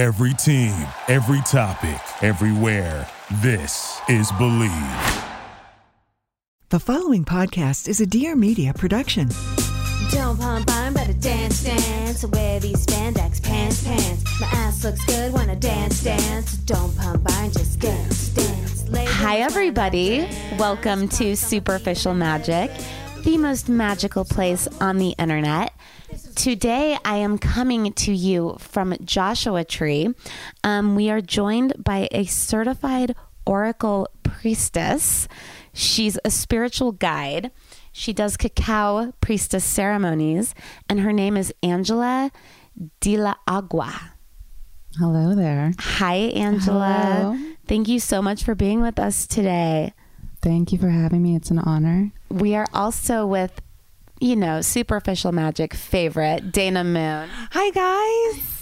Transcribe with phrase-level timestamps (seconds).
[0.00, 0.72] Every team,
[1.08, 3.06] every topic, everywhere.
[3.42, 4.72] This is Believe.
[6.70, 9.28] The following podcast is a Dear Media production.
[10.08, 12.24] Jump on fine, better dance, dance.
[12.24, 14.40] Wear these spandex pants, pants.
[14.40, 16.54] My ass looks good when I dance, dance.
[16.64, 18.88] Don't pump iron, just dance, dance.
[18.88, 20.20] Ladies, Hi, everybody.
[20.20, 20.58] dance.
[20.58, 22.70] Welcome to Superficial Magic,
[23.22, 25.74] the most magical place on the internet.
[26.34, 30.14] Today, I am coming to you from Joshua Tree.
[30.64, 33.14] Um, we are joined by a certified
[33.44, 35.28] oracle priestess.
[35.72, 37.50] She's a spiritual guide.
[37.92, 40.54] She does cacao priestess ceremonies,
[40.88, 42.30] and her name is Angela
[43.00, 44.14] de la Agua.
[44.98, 45.72] Hello there.
[45.78, 47.34] Hi, Angela.
[47.34, 47.54] Hello.
[47.66, 49.92] Thank you so much for being with us today.
[50.42, 51.36] Thank you for having me.
[51.36, 52.12] It's an honor.
[52.30, 53.60] We are also with,
[54.20, 57.28] you know, superficial magic favorite, Dana Moon.
[57.52, 58.46] Hi, guys.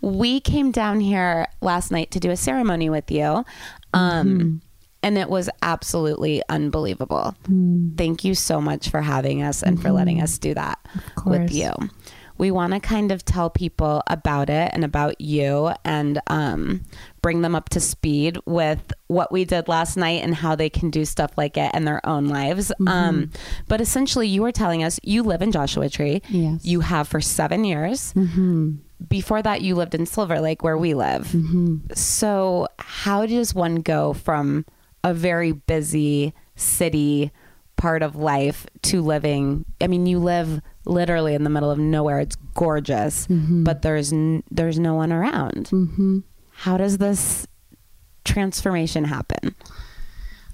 [0.00, 3.44] We came down here last night to do a ceremony with you.
[3.92, 4.56] Um, mm-hmm.
[5.04, 7.34] And it was absolutely unbelievable.
[7.44, 7.96] Mm-hmm.
[7.96, 10.24] Thank you so much for having us and for letting mm-hmm.
[10.24, 10.78] us do that
[11.24, 11.70] with you.
[12.42, 16.82] We want to kind of tell people about it and about you and um,
[17.22, 20.90] bring them up to speed with what we did last night and how they can
[20.90, 22.72] do stuff like it in their own lives.
[22.88, 23.30] Um,
[23.68, 26.20] but essentially, you were telling us you live in Joshua Tree.
[26.30, 26.64] Yes.
[26.64, 28.12] You have for seven years.
[29.08, 31.32] Before that, you lived in Silver Lake, where we live.
[31.94, 34.66] So, how does one go from
[35.04, 37.30] a very busy city
[37.82, 39.64] part of life to living?
[39.80, 42.20] I mean, you live literally in the middle of nowhere.
[42.20, 45.70] It's gorgeous, but there's n- there's no one around.
[45.70, 46.20] Mm-hmm.
[46.52, 47.46] How does this
[48.24, 49.56] transformation happen?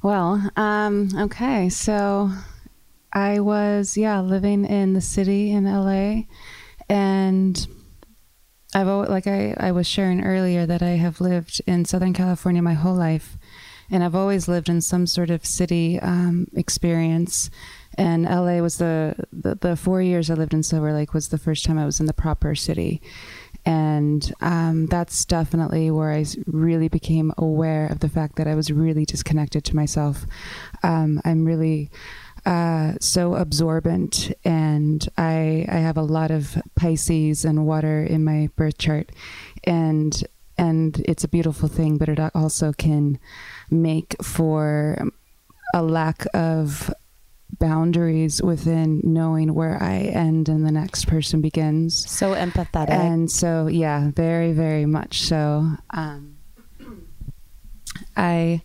[0.02, 1.68] Well, um, okay.
[1.68, 2.30] So
[3.12, 6.22] I was, yeah, living in the city in LA.
[6.88, 7.66] And
[8.74, 12.62] I've always, like I, I was sharing earlier that I have lived in Southern California
[12.62, 13.37] my whole life.
[13.90, 17.50] And I've always lived in some sort of city um, experience.
[17.96, 21.38] And LA was the, the, the four years I lived in Silver Lake was the
[21.38, 23.00] first time I was in the proper city.
[23.64, 28.70] And um, that's definitely where I really became aware of the fact that I was
[28.70, 30.24] really disconnected to myself.
[30.82, 31.90] Um, I'm really
[32.46, 38.48] uh, so absorbent, and I I have a lot of Pisces and water in my
[38.56, 39.10] birth chart,
[39.64, 40.24] and
[40.56, 43.18] and it's a beautiful thing, but it also can
[43.70, 44.98] make for
[45.74, 46.92] a lack of
[47.58, 52.08] boundaries within knowing where I end and the next person begins.
[52.08, 52.90] So empathetic.
[52.90, 55.66] And so, yeah, very, very much so.
[55.90, 56.36] Um,
[58.16, 58.62] I,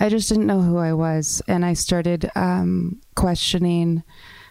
[0.00, 4.02] I just didn't know who I was, and I started um, questioning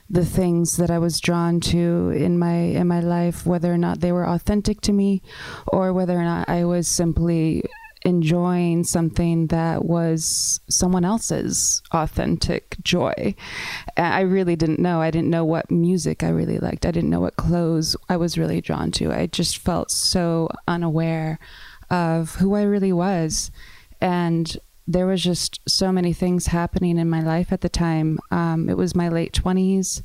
[0.09, 4.01] the things that I was drawn to in my in my life, whether or not
[4.01, 5.21] they were authentic to me,
[5.67, 7.63] or whether or not I was simply
[8.03, 13.35] enjoying something that was someone else's authentic joy.
[13.95, 15.01] I really didn't know.
[15.01, 16.85] I didn't know what music I really liked.
[16.85, 19.11] I didn't know what clothes I was really drawn to.
[19.11, 21.39] I just felt so unaware
[21.89, 23.51] of who I really was.
[23.99, 24.57] And
[24.87, 28.17] there was just so many things happening in my life at the time.
[28.31, 30.01] Um, it was my late 20s.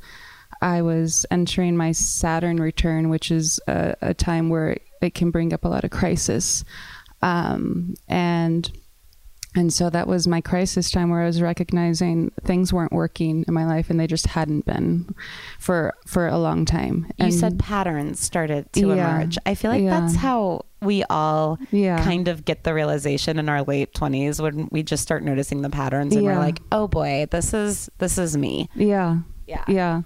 [0.61, 5.53] I was entering my Saturn return, which is a, a time where it can bring
[5.53, 6.63] up a lot of crisis.
[7.21, 8.71] Um, and
[9.55, 13.53] and so that was my crisis time where I was recognizing things weren't working in
[13.55, 15.15] my life and they just hadn't been
[15.57, 17.07] for for a long time.
[17.17, 18.93] you said patterns started to Yeah.
[19.17, 19.37] emerge.
[19.47, 19.99] I feel like Yeah.
[19.99, 22.03] that's how we all Yeah.
[22.03, 25.71] kind of get the realization in our late 20s when we just start noticing the
[25.71, 29.19] patterns and we're like, "Oh boy, this is this is me." Yeah.
[29.47, 29.63] Yeah.
[29.67, 30.01] Yeah.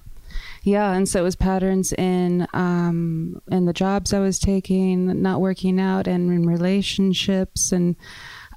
[0.63, 0.93] Yeah.
[0.93, 5.79] And so it was patterns in um in the jobs I was taking, not working
[5.79, 7.95] out and in relationships and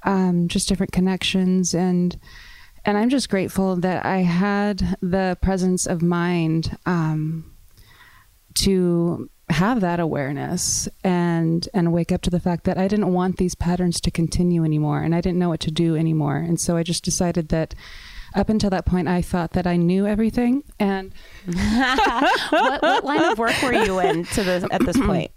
[0.03, 2.19] um just different connections and
[2.87, 7.51] and I'm just grateful that I had the presence of mind um
[8.55, 13.37] to have that awareness and and wake up to the fact that I didn't want
[13.37, 16.77] these patterns to continue anymore and I didn't know what to do anymore and so
[16.77, 17.75] I just decided that
[18.35, 21.13] up until that point I thought that I knew everything and
[22.49, 25.31] what, what line of work were you in to this at this point?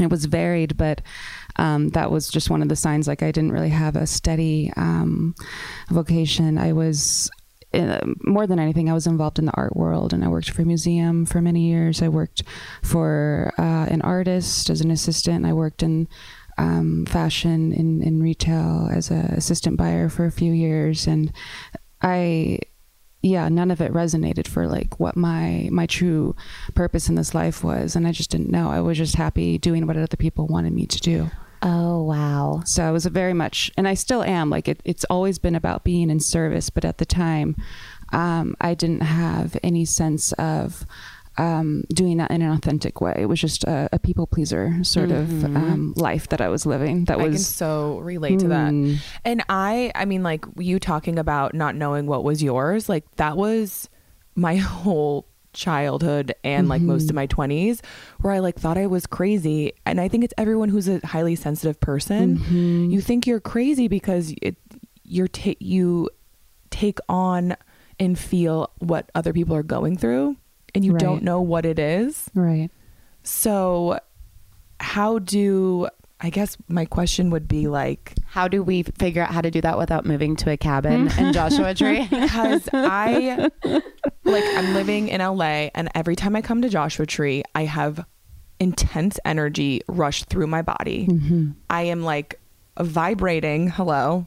[0.00, 1.00] it was varied but
[1.56, 4.72] um, that was just one of the signs like i didn't really have a steady
[4.76, 5.34] um,
[5.88, 6.58] vocation.
[6.58, 7.30] I was
[7.72, 10.62] uh, more than anything i was involved in the art world and i worked for
[10.62, 12.02] a museum for many years.
[12.02, 12.42] I worked
[12.82, 15.46] for uh, an artist as an assistant.
[15.46, 16.08] I worked in
[16.56, 21.32] um, fashion in, in retail as an assistant buyer for a few years and
[22.04, 22.58] i
[23.22, 26.36] yeah none of it resonated for like what my my true
[26.74, 29.86] purpose in this life was and i just didn't know i was just happy doing
[29.86, 31.30] what other people wanted me to do
[31.66, 32.60] Oh, wow.
[32.66, 34.50] So I was a very much, and I still am.
[34.50, 36.68] Like it, it's always been about being in service.
[36.68, 37.56] But at the time,
[38.12, 40.84] um, I didn't have any sense of
[41.36, 43.14] um, doing that in an authentic way.
[43.18, 45.20] It was just a, a people pleaser sort Mhm.
[45.20, 47.06] of um, life that I was living.
[47.06, 48.70] That I can was so relate to that.
[48.70, 48.94] Hmm.
[49.24, 53.36] And I, I mean, like you talking about not knowing what was yours, like that
[53.36, 53.88] was
[54.36, 57.80] my whole childhood and like most of my 20s
[58.20, 59.72] where I like thought I was crazy.
[59.86, 62.38] And I think it's everyone who's a highly sensitive person.
[62.38, 62.90] Mhm.
[62.90, 64.56] You think you're crazy because it,
[65.04, 66.10] you're ta- you
[66.70, 67.56] take on
[68.00, 70.36] and feel what other people are going through
[70.74, 71.00] and you Right.
[71.00, 72.30] don't know what it is.
[72.34, 72.70] right.
[73.22, 73.98] So
[74.80, 75.88] how do
[76.20, 79.60] I guess my question would be like How do we figure out how to do
[79.60, 82.06] that without moving to a cabin in Joshua Tree?
[82.10, 83.50] because I
[84.24, 88.04] like I'm living in LA and every time I come to Joshua Tree, I have
[88.60, 91.06] intense energy rush through my body.
[91.08, 91.50] Mm-hmm.
[91.68, 92.40] I am like
[92.80, 94.26] vibrating, hello,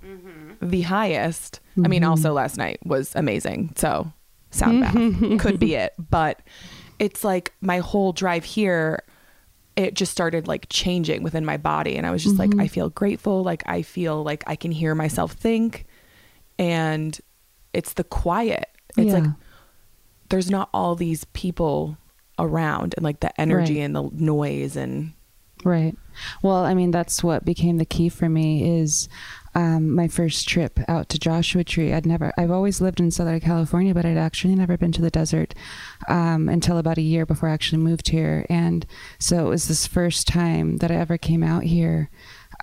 [0.61, 1.59] the highest.
[1.83, 3.73] I mean, also last night was amazing.
[3.75, 4.11] So,
[4.57, 5.38] sound bath mm-hmm.
[5.38, 6.42] could be it, but
[7.00, 9.04] it's like my whole drive here
[9.75, 12.62] it just started like changing within my body and I was just like mm-hmm.
[12.62, 15.86] I feel grateful, like I feel like I can hear myself think
[16.57, 17.18] and
[17.74, 18.69] it's the quiet.
[18.98, 19.25] It's like
[20.30, 21.95] there's not all these people
[22.39, 23.86] around and like the energy Right.
[23.86, 25.13] and the noise and
[25.63, 25.95] Right.
[26.42, 29.09] Well, I mean, that's what became the key for me is
[29.55, 31.94] um, my first trip out to Joshua Tree.
[31.94, 35.09] I'd never, I've always lived in Southern California, but I'd actually never been to the
[35.09, 35.53] desert
[36.07, 38.45] um, until about a year before I actually moved here.
[38.49, 38.85] And
[39.19, 42.09] so it was this first time that I ever came out here.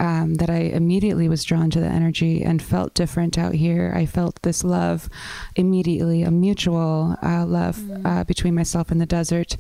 [0.01, 3.93] Um, that I immediately was drawn to the energy and felt different out here.
[3.95, 5.09] I felt this love
[5.55, 9.57] immediately, a mutual uh, love uh, between myself and the desert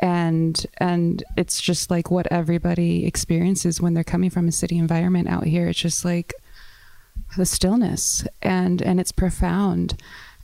[0.00, 5.28] and and it's just like what everybody experiences when they're coming from a city environment
[5.28, 6.32] out here it's just like
[7.36, 9.96] the stillness and and it's profound.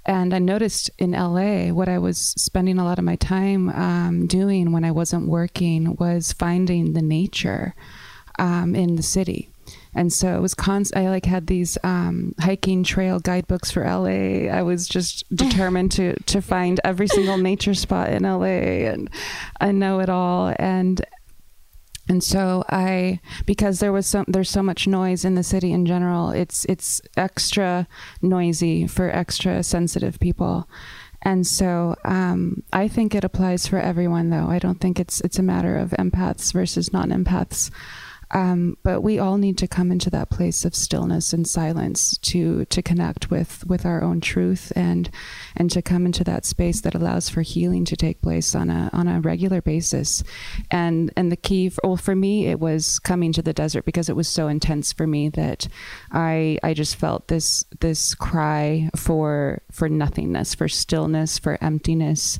[0.09, 4.29] And i noticed in la what i was spending a lot of my time um,
[4.29, 7.75] doing when i wasn't working was finding the nature
[8.39, 9.49] um, in the city.
[9.95, 10.55] And so it was
[10.95, 14.49] I like had these um, hiking trail guidebooks for LA.
[14.53, 19.09] I was just determined to to find every single nature spot in LA and
[19.61, 20.55] I know it all.
[20.59, 21.05] And
[22.09, 25.87] and so I because there was so there's so much noise in the city in
[25.87, 26.31] general.
[26.31, 27.89] It's it's extra
[28.23, 30.69] noisy for extra sensitive people.
[31.23, 34.47] And so um, I think it applies for everyone, though.
[34.47, 37.71] I don't think it's it's a matter of empaths versus non-empaths.
[38.33, 42.65] Um, but we all need to come into that place of stillness and silence to
[42.67, 45.11] to connect with with our own truth and
[45.57, 48.91] and to come into that space that allows for healing to take place on a
[48.93, 50.25] on a regular basis.
[50.71, 54.09] And and the key, for, well, for me, it was coming to the desert because
[54.09, 55.69] it was so intense for me that
[56.11, 62.39] I I just felt this this cry for for nothingness, for stillness, for emptiness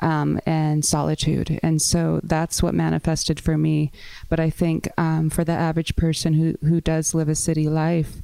[0.00, 1.60] um, and solitude.
[1.62, 3.92] And so that's what manifested for me.
[4.28, 8.22] But I think um, for the average person who, who does live a city life,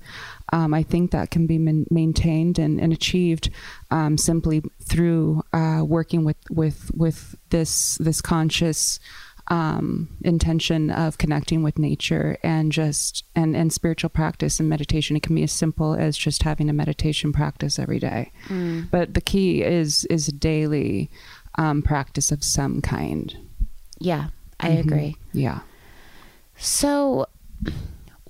[0.53, 3.51] um, I think that can be man- maintained and, and achieved
[3.91, 8.99] um, simply through uh, working with, with, with this, this conscious
[9.49, 15.17] um, intention of connecting with nature and just and, and spiritual practice and meditation.
[15.17, 18.33] It can be as simple as just having a meditation practice every day.
[18.91, 21.11] But the key is is daily
[21.57, 23.37] um, practice of some kind.
[23.99, 24.29] yeah,
[24.61, 24.81] I Mhm.
[24.81, 25.17] agree.
[25.33, 25.61] Yeah.
[26.59, 27.27] So,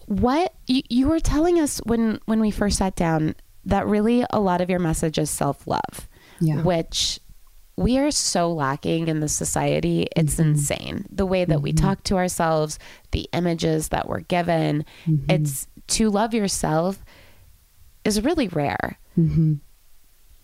[0.06, 4.38] what you, you were telling us when when we first sat down that really a
[4.40, 6.08] lot of your message is self love,
[6.40, 6.62] Yeah.
[6.62, 7.18] which
[7.76, 10.06] we are so lacking in the society.
[10.16, 10.50] It's Mm-hmm.
[10.50, 12.78] insane the way that we talk to ourselves,
[13.10, 14.84] the images that we're given.
[15.06, 15.30] Mm-hmm.
[15.30, 17.04] It's to love yourself
[18.04, 18.98] is really rare.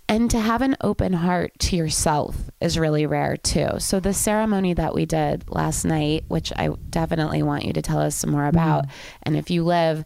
[0.08, 0.22] Mm-hmm.
[0.22, 3.78] And to have an open heart to yourself is really rare too.
[3.78, 8.00] So, the ceremony that we did last night, which I definitely want you to tell
[8.00, 8.86] us some more about.
[9.22, 10.04] And if you live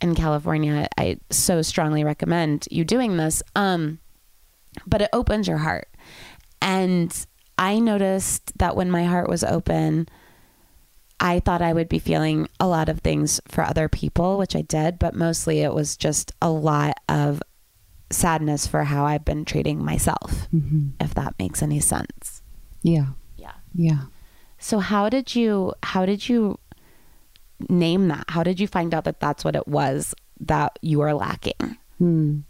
[0.00, 3.42] in California, I so strongly recommend you doing this.
[3.54, 4.00] Um,
[4.86, 5.88] but it opens your heart.
[6.60, 7.14] And
[7.58, 10.08] I noticed that when my heart was open,
[11.20, 14.62] I thought I would be feeling a lot of things for other people, which I
[14.62, 17.42] did, but mostly it was just a lot of
[18.14, 20.88] sadness for how I've been treating myself, Mm-hmm.
[21.00, 22.42] if that makes any sense.
[22.82, 23.08] Yeah.
[23.36, 23.52] Yeah.
[23.74, 24.00] Yeah.
[24.58, 26.58] So how did you how did you
[27.68, 28.24] name that?
[28.28, 31.76] How did you find out that that's what it was that you were lacking?
[31.98, 32.40] Hmm.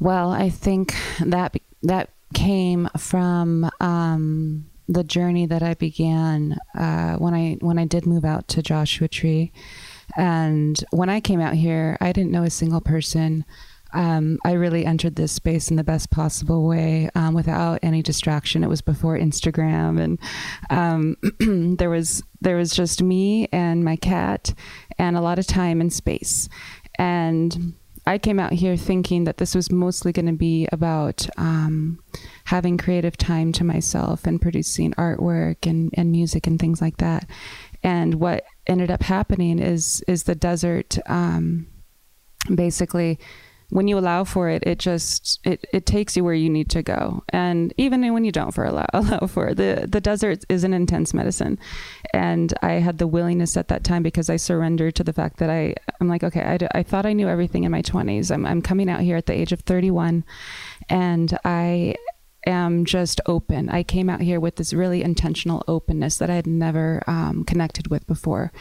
[0.00, 7.34] Well, I think that that came from um, the journey that I began uh, when
[7.34, 9.52] I when I did move out to Joshua Tree,
[10.16, 13.44] and when I came out here, I didn't know a single person.
[13.96, 18.62] Um, I really entered this space in the best possible way um, without any distraction.
[18.62, 20.18] It was before Instagram, and
[20.68, 24.52] um, there was there was just me and my cat,
[24.98, 26.48] and a lot of time and space.
[26.98, 27.74] And
[28.06, 31.98] I came out here thinking that this was mostly going to be about um,
[32.44, 37.28] having creative time to myself and producing artwork and, and music and things like that.
[37.82, 41.66] And what ended up happening is is the desert um,
[42.54, 43.18] basically
[43.70, 46.82] when you allow for it, it just it, it takes you where you need to
[46.82, 47.24] go.
[47.30, 50.72] And even when you don't for allow allow for it, the the desert is an
[50.72, 51.58] intense medicine.
[52.12, 55.50] And I had the willingness at that time because I surrendered to the fact that
[55.50, 58.32] I I'm like okay I, I thought I knew everything in my 20s.
[58.32, 60.24] I'm I'm coming out here at the age of 31,
[60.88, 61.96] and I
[62.46, 63.68] am just open.
[63.68, 67.88] I came out here with this really intentional openness that I had never um, connected
[67.88, 68.52] with before,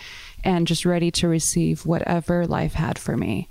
[0.43, 3.47] and just ready to receive whatever life had for me.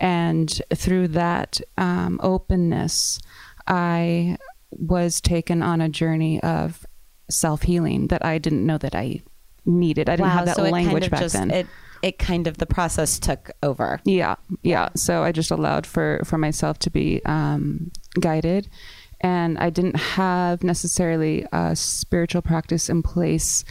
[0.00, 3.20] And through that um, openness,
[3.66, 4.38] I
[4.70, 6.86] was taken on a journey of
[7.28, 9.22] self healing that I didn't know that I
[9.64, 10.08] needed.
[10.08, 11.50] I didn't have that so it language kind of back just, then.
[11.50, 11.66] It,
[12.02, 14.00] it kind of the process took over.
[14.04, 14.88] Yeah, yeah.
[14.96, 18.68] So I just allowed for for myself to be um, guided,
[19.20, 23.64] and I didn't have necessarily a spiritual practice in place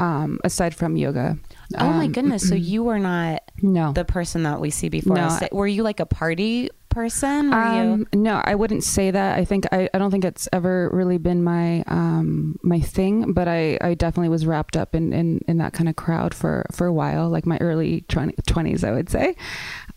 [0.00, 1.38] um, aside from yoga.
[1.74, 2.48] Oh my Um, goodness!
[2.48, 5.38] So you were not No, the person that we see before No.
[5.52, 7.52] Were you like a party person?
[7.52, 9.38] Um, no, I wouldn't say that.
[9.38, 13.48] I think I, I don't think it's ever really been my um, my thing, but
[13.48, 16.86] I, I definitely was wrapped up in, in, in that kind of crowd for, for
[16.86, 19.36] a while, like my early twenties, I would say.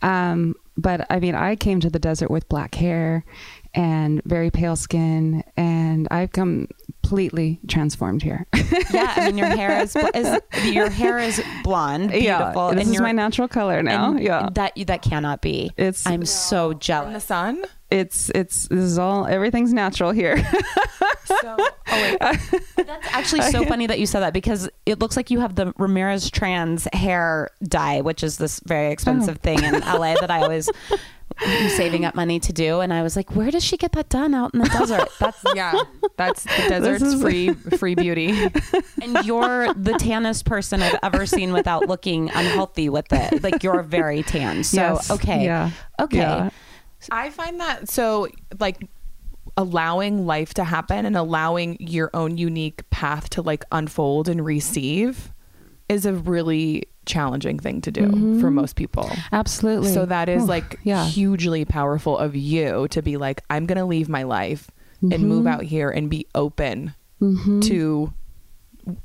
[0.01, 3.23] Um, but I mean, I came to the desert with black hair
[3.73, 6.31] and very pale skin, and I've
[7.09, 8.45] completely transformed here.
[8.91, 12.95] Yeah, I mean your hair is, is your hair is blonde, beautiful, yeah, this and
[12.95, 14.11] is my natural color now.
[14.11, 15.71] and yeah, that that cannot be.
[15.77, 17.07] it's I'm so jealous.
[17.07, 17.63] In the sun.
[17.91, 20.37] it's it's this is all everything's natural here.
[21.41, 22.17] So, oh wait,
[22.87, 25.73] That's actually so funny that you said that because it looks like you have the
[25.77, 29.43] Ramirez Tran's hair dye, which is this very expensive Oh.
[29.43, 30.97] thing in LA that I always am
[31.69, 32.79] saving up money to do.
[32.81, 35.08] And I was like, where does she get that done out in the desert?
[35.19, 35.74] That's yeah,
[36.17, 38.31] that's the desert's is- free free beauty.
[39.01, 43.41] and you're the tannest person I've ever seen without looking unhealthy with it.
[43.43, 44.63] Like you're very tan.
[44.63, 45.12] So Yes.
[45.12, 45.72] okay, Yeah.
[46.00, 46.17] okay.
[46.17, 46.50] Yeah.
[47.12, 48.27] I find that so
[48.60, 48.88] like
[49.58, 55.31] allowing life to happen and allowing your own unique path to like unfold and receive
[55.88, 58.39] is a really challenging thing to do mm-hmm.
[58.39, 59.09] for most people.
[59.31, 59.91] Absolutely.
[59.91, 61.05] So that is Ooh, like yeah.
[61.05, 64.69] hugely powerful of you to be like I'm going to leave my life
[65.01, 65.47] and move mm-hmm.
[65.47, 67.61] out here and be open mm-hmm.
[67.61, 68.13] to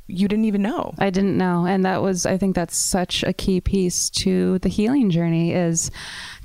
[0.07, 0.95] you didn't even know.
[0.99, 1.67] I didn't know.
[1.67, 5.91] And that was, I think that's such a key piece to the healing journey is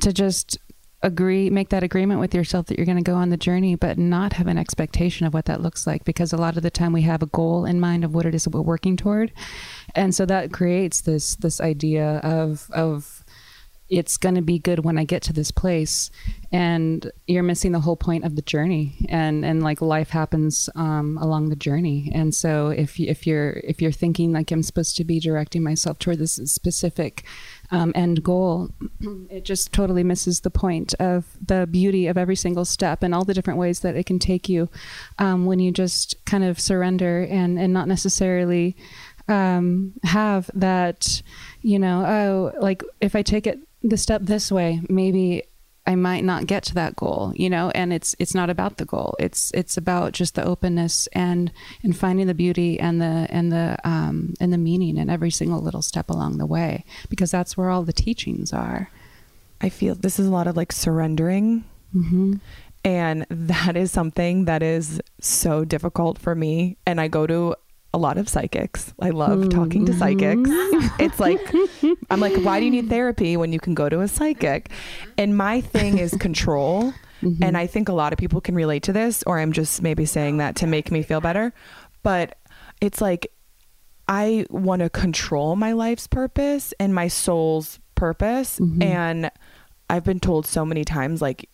[0.01, 0.57] to just
[1.01, 3.97] agree, make that agreement with yourself that you're going to go on the journey, but
[3.97, 6.03] not have an expectation of what that looks like.
[6.03, 8.35] Because a lot of the time we have a goal in mind of what it
[8.35, 9.31] is that we're working toward.
[9.95, 13.23] And so that creates this, this idea of, of,
[13.89, 16.11] it's going to be good when I get to this place,
[16.51, 19.05] and you're missing the whole point of the journey.
[19.09, 22.11] And and like life happens um, along the journey.
[22.13, 25.97] And so if if you're if you're thinking like I'm supposed to be directing myself
[25.97, 27.23] toward this specific
[27.71, 28.69] um, end goal,
[29.29, 33.25] it just totally misses the point of the beauty of every single step and all
[33.25, 34.69] the different ways that it can take you
[35.19, 38.75] um, when you just kind of surrender and and not necessarily
[39.29, 41.21] um, have that,
[41.61, 45.43] you know, oh, like if I take it the step this way, maybe
[45.89, 48.85] I might not get to that goal, you know, and it's it's not about the
[48.85, 49.15] goal.
[49.17, 53.75] It's it's about just the openness and and finding the beauty and the and the
[53.83, 57.71] um and the meaning in every single little step along the way because that's where
[57.71, 58.91] all the teachings are.
[59.61, 61.63] I feel this is a lot of like surrendering.
[61.95, 62.35] Mm-hmm.
[62.85, 66.77] And that is something that is so difficult for me.
[66.85, 67.55] And I go to
[67.93, 68.93] a lot of psychics.
[68.99, 70.49] I love talking to psychics.
[70.49, 70.87] Mm-hmm.
[70.99, 71.41] It's like,
[72.09, 74.69] I'm like, why do you need therapy when you can go to a psychic?
[75.17, 76.93] And my thing is control.
[77.21, 77.43] Mm-hmm.
[77.43, 80.05] And I think a lot of people can relate to this, or I'm just maybe
[80.05, 81.53] saying that to make me feel better.
[82.03, 82.37] But
[82.81, 83.31] it's like,
[84.07, 88.59] I want to control my life's purpose and my soul's purpose.
[88.59, 88.81] Mm-hmm.
[88.83, 89.31] And
[89.89, 91.49] I've been told so many times, like,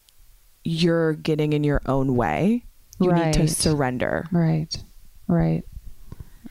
[0.64, 2.66] you're getting in your own way.
[3.00, 4.26] You need to surrender.
[4.32, 4.76] Right.
[5.28, 5.64] Right.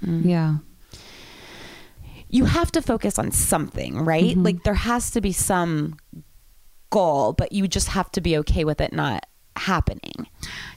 [0.04, 0.56] Yeah.
[2.28, 4.32] you have to focus on something, right?
[4.32, 4.42] Mm-hmm.
[4.42, 5.96] Like there has to be some
[6.90, 10.26] goal, but you just have to be okay with it not happening.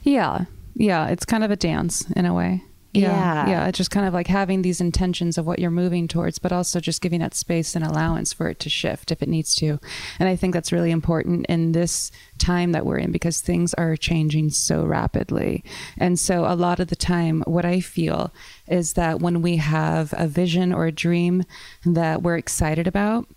[0.02, 0.44] Yeah.
[0.74, 1.08] Yeah.
[1.08, 2.62] It's kind of a dance in a way.
[2.92, 3.10] Yeah.
[3.12, 3.48] Yeah.
[3.48, 3.68] Yeah.
[3.68, 6.80] It's just kind of like having these intentions of what you're moving towards, but also
[6.80, 9.78] just giving that space and allowance for it to shift if it needs to.
[10.18, 13.96] And I think that's really important in this time that we're in because things are
[13.96, 15.64] changing so rapidly.
[15.98, 18.32] And so a lot of the time, what I feel
[18.66, 21.44] is that when we have a vision or a dream
[21.84, 23.28] that we're excited about,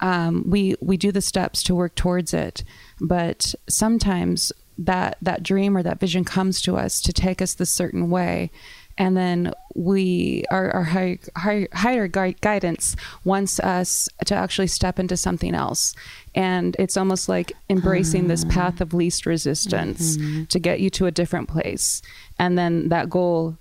[0.00, 2.64] um, we we do the steps to work towards it,
[3.00, 7.66] but sometimes that that dream or that vision comes to us to take us the
[7.66, 8.50] certain way,
[9.00, 15.16] and then we our, our high, high, higher guidance wants us to actually step into
[15.16, 15.94] something else,
[16.34, 18.50] and it's almost like embracing this ah.
[18.50, 20.44] path of least resistance mm-hmm.
[20.44, 22.02] to get you to a different place,
[22.38, 23.56] and then that goal,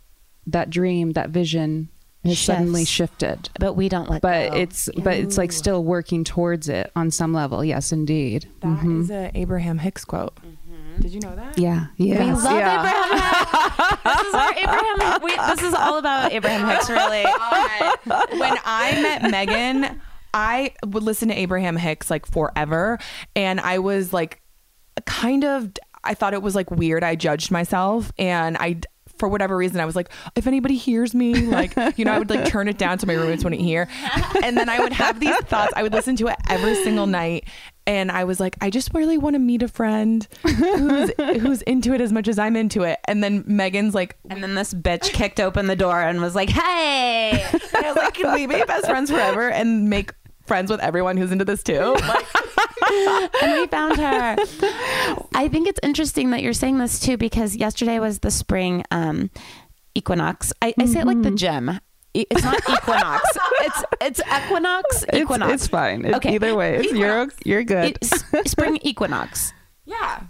[0.46, 1.88] that dream, that vision
[2.26, 3.50] has suddenly shifted.
[3.58, 4.58] But we don't let but go.
[4.58, 7.64] it's but it's like still working towards it on some level.
[7.64, 8.50] Yes indeed.
[8.60, 9.02] That mm-hmm.
[9.04, 10.36] is a Abraham Hicks quote.
[10.36, 10.69] Mm-hmm.
[11.02, 11.58] Did you know that?
[11.58, 14.04] yeah yeah We love Abraham Hicks.
[14.04, 15.22] this is our Abraham.
[15.24, 17.24] We, this is all about Abraham Hicks, really.
[18.40, 20.02] when I met Megan,
[20.34, 23.00] I would listen to Abraham Hicks like forever.
[23.36, 24.42] And I was like,
[25.06, 25.72] kind of,
[26.04, 27.04] I thought it was like weird.
[27.04, 28.12] I judged myself.
[28.18, 28.80] And I,
[29.18, 32.30] for whatever reason, I was like, if anybody hears me, like, you know, I would
[32.30, 33.88] like turn it down so my roommates wouldn't hear.
[34.44, 35.74] And then I would have these thoughts.
[35.76, 37.46] I would listen to it every single night.
[37.90, 41.92] And I was like, I just really want to meet a friend who's who's into
[41.92, 43.00] it as much as I'm into it.
[43.06, 46.52] And then Megan's like, And then this bitch kicked open the door and was like,
[46.52, 50.14] "Hey." and I was like, can we be best friends forever and make
[50.46, 51.96] friends with everyone who's into this too?
[51.96, 52.26] Like,
[53.42, 54.36] and we found her.
[55.34, 59.32] I think it's interesting that you're saying this too because yesterday was the spring um,
[59.96, 60.54] equinox.
[60.62, 61.80] I, I say it like the gym.
[62.30, 63.24] It's not equinox.
[63.62, 65.06] it's it's equinox.
[65.14, 65.54] Equinox.
[65.54, 66.36] it's, it's fine It's Okay.
[66.36, 69.54] either way it's, you're you're good It's spring equinox.
[69.86, 70.22] yeah.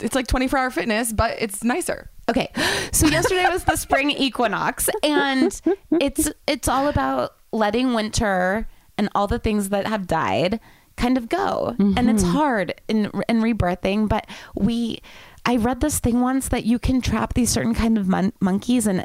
[0.00, 2.08] It's like 24 hour fitness, but it's nicer.
[2.28, 2.52] Okay.
[2.92, 5.60] So yesterday was the spring equinox and
[5.92, 10.60] it's it's all about letting winter and all the things that have died
[10.96, 11.74] kind of go.
[11.78, 12.32] And it's mm-hmm.
[12.32, 15.00] hard in in rebirthing, but we
[15.46, 18.86] I read this thing once that you can trap these certain kind of mon- monkeys
[18.86, 19.04] in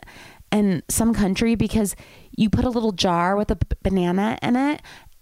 [0.53, 1.95] in some country because
[2.31, 4.81] you put a little jar with a b- banana in it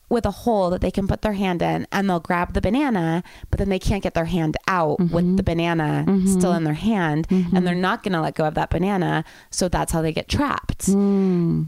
[0.09, 3.23] with a hole that they can put their hand in and they'll grab the banana
[3.49, 5.35] but then they can't get their hand out with mm-hmm.
[5.37, 6.27] the banana mm-hmm.
[6.27, 7.81] still in their hand and they're mm-hmm.
[7.81, 9.23] not going to let go of that banana.
[9.51, 10.89] So that's how they get trapped.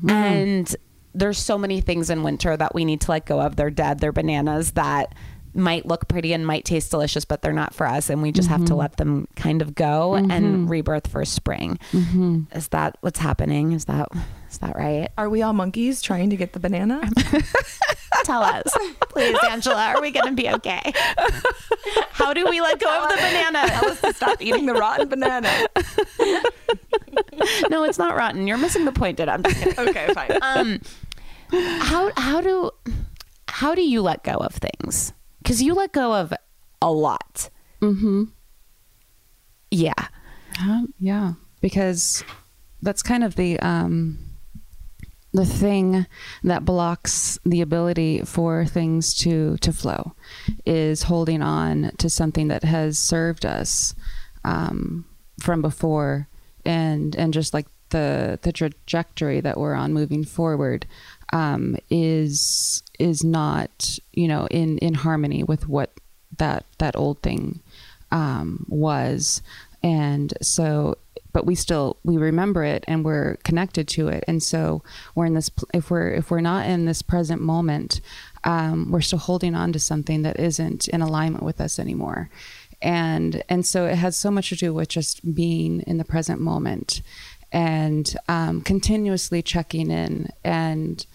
[0.09, 0.75] And
[1.15, 3.55] there's so many things in winter that we need to let go of.
[3.55, 3.99] They're dead.
[3.99, 5.15] They're bananas that
[5.53, 8.49] might look pretty and might taste delicious but they're not for us and we just
[8.49, 8.79] have to mm-hmm.
[8.79, 10.67] let them kind of go and mm-hmm.
[10.67, 11.79] rebirth for spring.
[11.91, 12.43] Mm-hmm.
[12.55, 13.73] Is that what's happening?
[13.73, 14.09] Is that
[14.49, 15.09] is that right?
[15.17, 17.01] Are we all monkeys trying to get the banana?
[18.23, 18.71] tell us.
[19.09, 20.93] Please angela are we gonna be okay?
[22.11, 23.67] How do we let go of the banana?
[23.67, 25.49] Tell us to stop eating the rotten banana.
[27.69, 28.47] no it's not rotten.
[28.47, 30.31] You're missing the point did i'm just Okay, fine.
[30.41, 30.79] um
[31.81, 32.71] how how do
[33.47, 36.33] how do you let go of things because you let go of
[36.81, 37.49] a lot.
[37.81, 38.23] Mm-hmm.
[39.69, 40.07] Yeah.
[40.61, 42.23] Um, yeah, because
[42.81, 44.19] that's kind of the um,
[45.33, 46.05] the thing
[46.43, 50.15] that blocks the ability for things to to flow
[50.65, 53.95] is holding on to something that has served us
[54.45, 55.05] um,
[55.39, 56.27] from before,
[56.65, 60.85] and and just like the the trajectory that we're on moving forward
[61.31, 65.91] um, is is not you know in in harmony with what
[66.37, 67.61] that that old thing
[68.11, 69.41] um, was.
[69.81, 70.97] And so
[71.33, 74.23] but we still we remember it and we're connected to it.
[74.27, 74.83] And so
[75.15, 77.99] we're in this if we're if we're not in this present moment
[78.43, 82.29] um, we're still holding on to something that isn't in alignment with us anymore.
[82.81, 86.39] And and so it has so much to do with just being in the present
[86.39, 87.01] moment
[87.51, 91.05] and um, continuously checking in and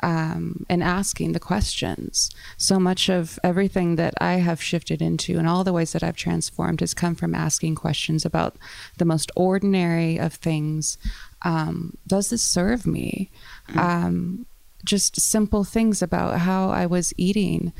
[0.00, 2.30] um, and asking the questions.
[2.56, 6.16] So much of everything that I have shifted into and all the ways that I've
[6.16, 8.56] transformed has come from asking questions about
[8.98, 10.98] the most ordinary of things.
[11.42, 13.30] Um, does this serve me?
[13.74, 14.46] Um,
[14.84, 17.72] just simple things about how I was eating,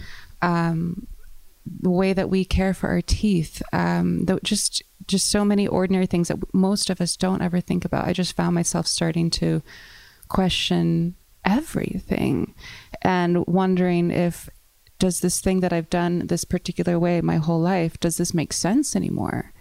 [0.43, 1.07] um,
[1.81, 6.07] the way that we care for our teeth, um, the, just just so many ordinary
[6.07, 8.07] things that most of us don't ever think about.
[8.07, 9.63] I just found myself starting to
[10.29, 12.55] question everything
[13.03, 14.49] and wondering if
[14.99, 18.53] does this thing that I've done this particular way my whole life does this make
[18.53, 19.53] sense anymore?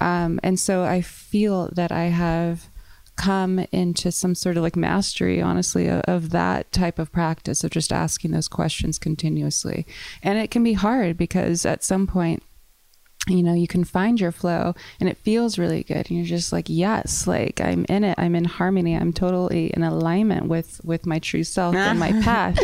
[0.00, 2.68] Um, and so I feel that I have
[3.16, 7.70] come into some sort of like mastery, honestly, of, of that type of practice of
[7.70, 9.86] just asking those questions continuously.
[10.22, 12.42] And it can be hard because at some point
[13.28, 16.08] you know you can find your flow and it feels really good.
[16.08, 18.18] And you're just like yes like i'm in it.
[18.18, 18.96] I'm in harmony.
[18.96, 22.58] I'm totally in alignment with with my true self and my path.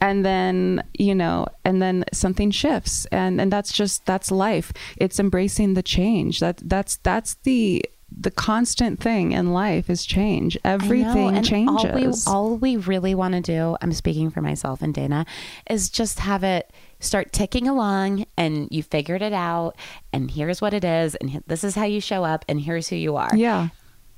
[0.00, 3.06] And then you know and then something shifts.
[3.06, 4.72] And and that's just that's life.
[4.96, 6.40] It's embracing the change.
[6.40, 7.84] That that's that's the
[8.20, 10.56] the constant thing in life is change.
[10.56, 14.42] Know, everything and changes All we, all we really want to do, I'm speaking for
[14.42, 15.26] myself and Dana,
[15.68, 16.70] is just have it
[17.02, 19.76] start ticking along and you figured it out
[20.12, 22.96] and here's what it is and this is how you show up and here's who
[22.96, 23.30] you are.
[23.36, 23.68] yeah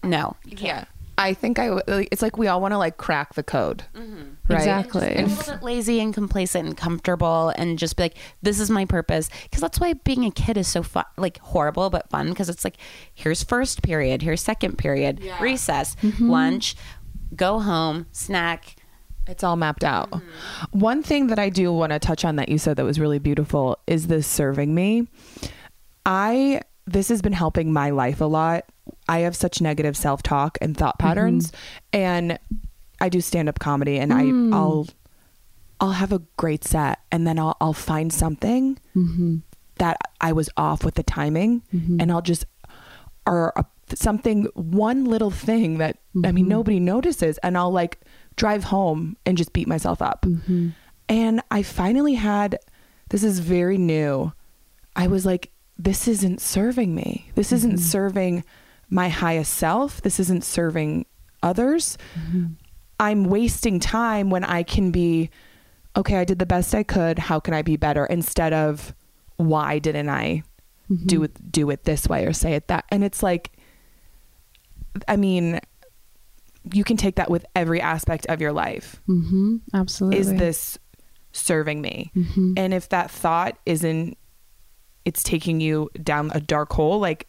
[0.02, 0.80] No, you can't.
[0.80, 0.84] Yeah.
[1.16, 1.78] I think I.
[1.86, 4.32] It's like we all want to like crack the code, mm-hmm.
[4.48, 4.58] right?
[4.58, 5.14] Exactly.
[5.14, 8.84] a little bit lazy and complacent and comfortable and just be like this is my
[8.84, 12.48] purpose because that's why being a kid is so fun like horrible but fun because
[12.48, 12.76] it's like
[13.14, 16.28] here's first period here's second period recess mm-hmm.
[16.28, 16.74] lunch
[17.36, 18.76] go home snack
[19.26, 20.10] It's all mapped out.
[20.10, 20.78] Mm-hmm.
[20.78, 23.18] One thing that I do want to touch on that you said that was really
[23.18, 25.08] beautiful is this serving me.
[26.04, 28.66] I this has been helping my life a lot.
[29.08, 31.08] I have such negative self-talk and thought mm-hmm.
[31.08, 31.52] patterns
[31.92, 32.38] and
[33.00, 34.54] I do stand-up comedy and I mm.
[34.54, 34.86] I'll
[35.80, 39.36] I'll have a great set and then I'll I'll find something mm-hmm.
[39.76, 41.62] that I was off with the timing
[42.00, 42.44] and I'll just
[43.26, 48.00] or a, something one little thing that I mean nobody notices and I'll like
[48.36, 50.22] drive home and just beat myself up.
[50.22, 50.70] Mm-hmm.
[51.08, 52.58] And I finally had
[53.10, 54.32] this is very new.
[54.96, 57.30] I was like this isn't serving me.
[57.34, 57.84] This isn't mm-hmm.
[57.84, 58.44] serving
[58.88, 60.00] my highest self.
[60.02, 61.06] This isn't serving
[61.42, 61.98] others.
[62.18, 62.44] Mm-hmm.
[63.00, 65.30] I'm wasting time when I can be
[65.96, 67.18] okay, I did the best I could.
[67.18, 68.94] How can I be better instead of
[69.36, 70.42] why didn't I
[71.06, 72.84] do it do it this way or say it that?
[72.90, 73.52] And it's like
[75.08, 75.60] I mean
[76.72, 79.00] you can take that with every aspect of your life.
[79.08, 79.56] mm-hmm.
[79.72, 80.78] absolutely Is this
[81.32, 82.10] serving me?
[82.16, 82.54] Mm-hmm.
[82.56, 84.16] And if that thought isn't
[85.04, 87.28] it's taking you down a dark hole like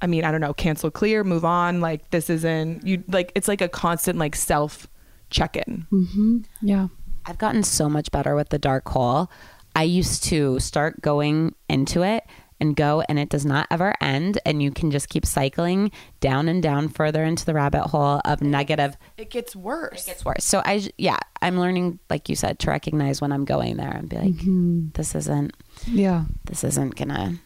[0.00, 3.48] I mean, I don't know, cancel clear, move on, like this isn't you like it's
[3.48, 4.86] like a constant like self
[5.30, 5.86] check-in.
[5.92, 6.38] mm-hmm.
[6.62, 6.88] yeah
[7.26, 9.30] I've gotten so much better with the dark hole.
[9.76, 12.24] I used to start going into it
[12.60, 14.38] and go, and it does not ever end.
[14.44, 15.90] And you can just keep cycling
[16.20, 18.96] down and down further into the rabbit hole of negative.
[19.16, 20.04] It gets worse.
[20.04, 20.44] It gets worse.
[20.44, 24.08] So i yeah, I'm learning, like you said, to recognize when I'm going there and
[24.08, 25.54] be like, this isn't,
[25.86, 27.38] yeah this isn't gonna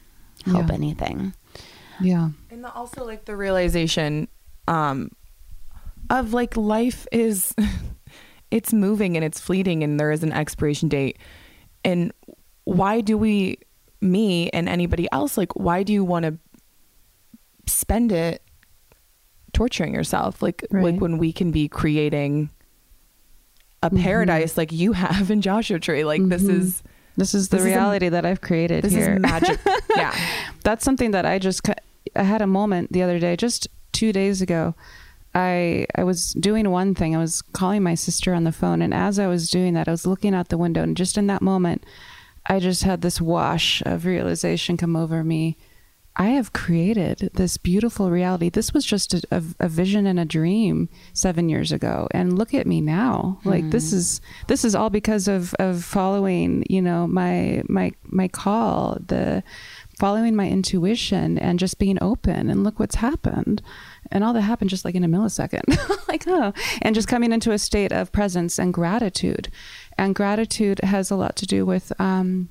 [0.47, 0.75] help Yeah.
[0.75, 1.35] anything.
[2.01, 4.27] yeah and the, also like the realization
[4.67, 5.11] um
[6.11, 7.55] of like life is
[8.51, 11.19] it's moving and it's fleeting and there is an expiration date
[11.85, 12.13] and
[12.65, 13.59] why do we
[14.03, 16.37] me and anybody else like why do you want to
[17.67, 18.43] spend it
[19.53, 20.43] torturing yourself?
[20.43, 22.51] Like like when we can be creating
[23.83, 24.03] a mm-hmm.
[24.03, 26.61] paradise like you have in Joshua Tree like this mm-hmm.
[26.61, 26.83] is
[27.17, 29.15] this is the This is a- reality that i've created this here.
[29.15, 29.59] is magic.
[29.97, 30.17] Yeah.
[30.65, 31.69] That's something that I just
[32.17, 34.75] I had a moment the other day, just two days ago.
[35.35, 37.15] I I was doing one thing.
[37.15, 39.91] I was calling my sister on the phone, and as I was doing that, I
[39.91, 41.85] was looking out the window, and just in that moment,
[42.47, 45.57] I just had this wash of realization come over me.
[46.17, 48.51] I have created this beautiful reality.
[48.51, 52.53] This was just a, a, a vision and a dream seven years ago, and look
[52.53, 53.39] at me now.
[53.45, 53.97] Like this hmm.
[53.97, 59.43] is this is all because of of following, you know, my my my call, the
[59.99, 62.51] following my intuition, and just being open.
[62.51, 63.63] And look what's happened,
[64.11, 65.65] and all that happened just like in a millisecond,
[66.09, 66.53] like oh,
[66.83, 69.49] and just coming into a state of presence and gratitude,
[70.03, 71.93] and gratitude has a lot to do with.
[72.01, 72.49] um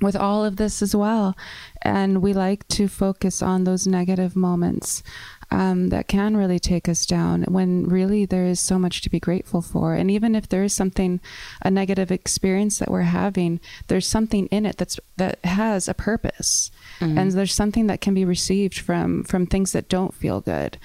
[0.00, 1.36] with all of this as well.
[1.82, 5.02] And we like to focus on those negative moments
[5.50, 9.20] um, that can really take us down when really there is so much to be
[9.20, 9.94] grateful for.
[9.94, 11.20] And even if there is something,
[11.60, 16.70] a negative experience that we're having, there's something in it that's that has a purpose,
[17.18, 20.78] and there's something that can be received from from things that don't feel good.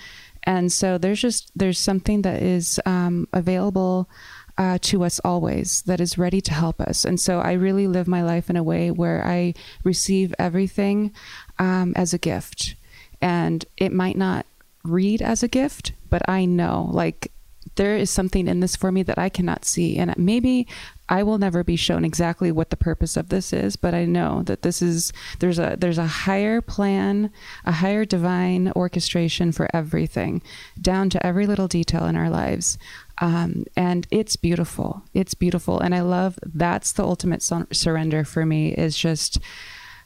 [0.43, 4.09] And so there's just there's something that is um, available
[4.57, 7.05] uh, to us always that is ready to help us.
[7.05, 11.13] And so I really live my life in a way where I receive everything
[11.59, 12.75] um, as a gift.
[13.21, 14.45] And it might not
[14.83, 17.31] read as a gift, but I know like
[17.75, 19.97] there is something in this for me that I cannot see.
[19.97, 20.67] And maybe
[21.09, 24.43] I will never be shown exactly what the purpose of this is, but I know
[24.43, 27.31] that this is there's a there's a higher plan,
[27.65, 30.41] a higher divine orchestration for everything,
[30.81, 32.77] down to every little detail in our lives.
[33.19, 35.03] Um, and it's beautiful.
[35.13, 39.39] It's beautiful, and I love that's the ultimate sur- surrender for me is just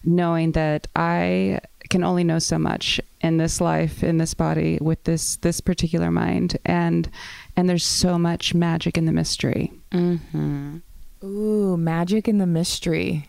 [0.03, 1.59] knowing that I
[1.89, 6.11] can only know so much in this life, in this body, with this this particular
[6.11, 7.09] mind, and
[7.57, 9.73] and there's so much magic in the mystery.
[9.91, 10.77] Mm-hmm.
[11.23, 13.27] Ooh, magic and the mystery.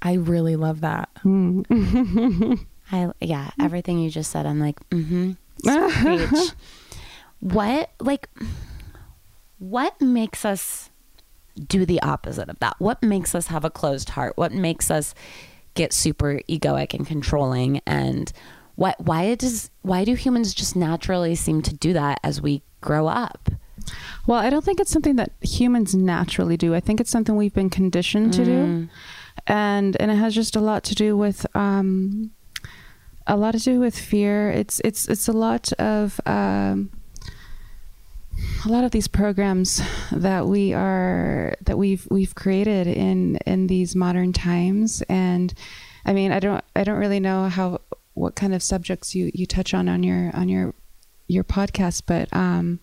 [0.00, 1.08] I really love that.
[1.24, 5.32] I yeah, everything you just said, I'm like, mm-hmm.
[6.02, 6.50] Preach.
[7.40, 8.28] what like
[9.58, 10.90] what makes us
[11.66, 12.76] do the opposite of that?
[12.78, 14.36] What makes us have a closed heart?
[14.36, 15.14] What makes us
[15.74, 18.32] get super egoic and controlling and
[18.76, 23.06] what why does why do humans just naturally seem to do that as we grow
[23.06, 23.48] up?
[24.26, 26.74] Well, I don't think it's something that humans naturally do.
[26.74, 28.88] I think it's something we've been conditioned to do,
[29.46, 32.30] and and it has just a lot to do with um,
[33.26, 34.50] a lot to do with fear.
[34.50, 36.90] It's it's it's a lot of um,
[38.64, 43.94] a lot of these programs that we are that we've we've created in in these
[43.94, 45.52] modern times, and
[46.06, 47.80] I mean, I don't I don't really know how
[48.14, 50.74] what kind of subjects you you touch on on your on your
[51.26, 52.80] your podcast, but um,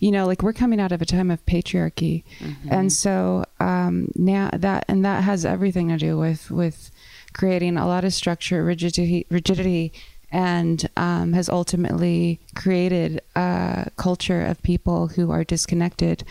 [0.00, 2.24] you know, like we're coming out of a time of patriarchy,
[2.70, 6.90] and so um, now that and that has everything to do with with
[7.32, 9.92] creating a lot of structure, rigidity, rigidity,
[10.34, 16.24] and um, has ultimately created a culture of people who are disconnected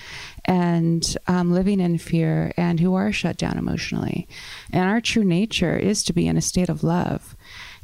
[0.43, 4.28] and um, living in fear and who are shut down emotionally.
[4.71, 7.38] And our true nature is to be in a state of love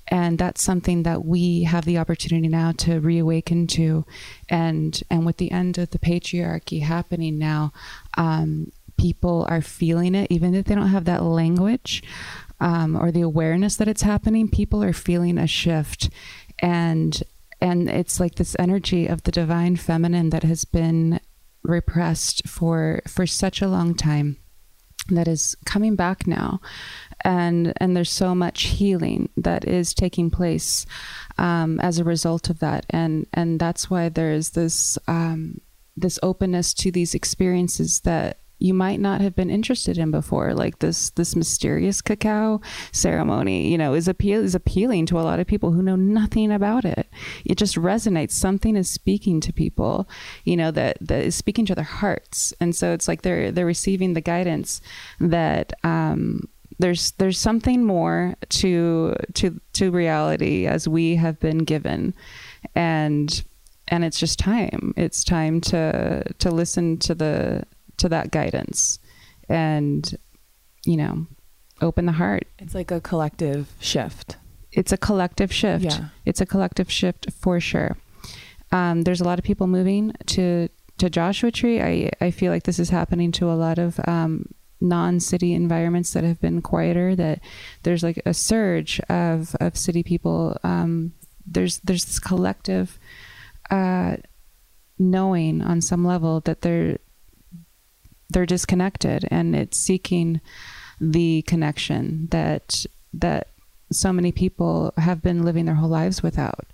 [0.10, 4.06] and that's something that we have the opportunity now to reawaken to.
[4.50, 7.72] And and with the end of the patriarchy happening now
[8.18, 12.04] um, people are feeling it even if they don't have that language
[12.60, 16.10] um, or the awareness that it's happening people are feeling a shift.
[16.58, 17.22] And
[17.62, 21.20] and it's like this energy of the divine feminine that has been
[21.62, 24.38] repressed for for such a long time
[25.10, 26.62] that is coming back now
[27.22, 30.86] and and there's so much healing that is taking place
[31.38, 32.86] um, as a result of that.
[32.90, 35.62] And and that's why there's this um,
[35.98, 40.80] this openness to these experiences that you might not have been interested in before like
[40.80, 42.60] this this mysterious cacao
[42.92, 46.52] ceremony you know is appeal is appealing to a lot of people who know nothing
[46.52, 47.08] about it.
[47.46, 48.32] It just resonates.
[48.32, 50.08] Something is speaking to people
[50.44, 52.54] you know that that is speaking to their hearts.
[52.60, 54.82] And so it's like they're they're receiving the guidance
[55.20, 62.14] that um there's there's something more to to to reality as we have been given.
[62.74, 63.44] And
[63.90, 64.94] and it's just time.
[64.98, 67.64] It's time to to listen to the
[67.98, 68.98] to that guidance
[69.50, 70.18] and
[70.86, 71.28] you know
[71.82, 72.48] open the heart.
[72.58, 74.38] It's like a collective shift.
[74.72, 75.84] it's a collective shift.
[75.86, 76.06] Yeah.
[76.26, 77.98] it's a collective shift for sure.
[78.72, 81.82] Um, there's a lot of people moving to to joshua tree.
[81.82, 84.46] I i feel like this is happening to a lot of um,
[84.82, 87.40] non-city environments that have been quieter that
[87.84, 91.14] there's like a surge of of city people um,
[91.46, 92.98] there's there's this collective
[93.70, 94.16] uh,
[94.98, 96.98] knowing on some level that they're
[98.30, 100.40] they're disconnected and it's seeking
[101.02, 103.48] the connection that that
[103.92, 106.68] so many people have been living their whole lives without.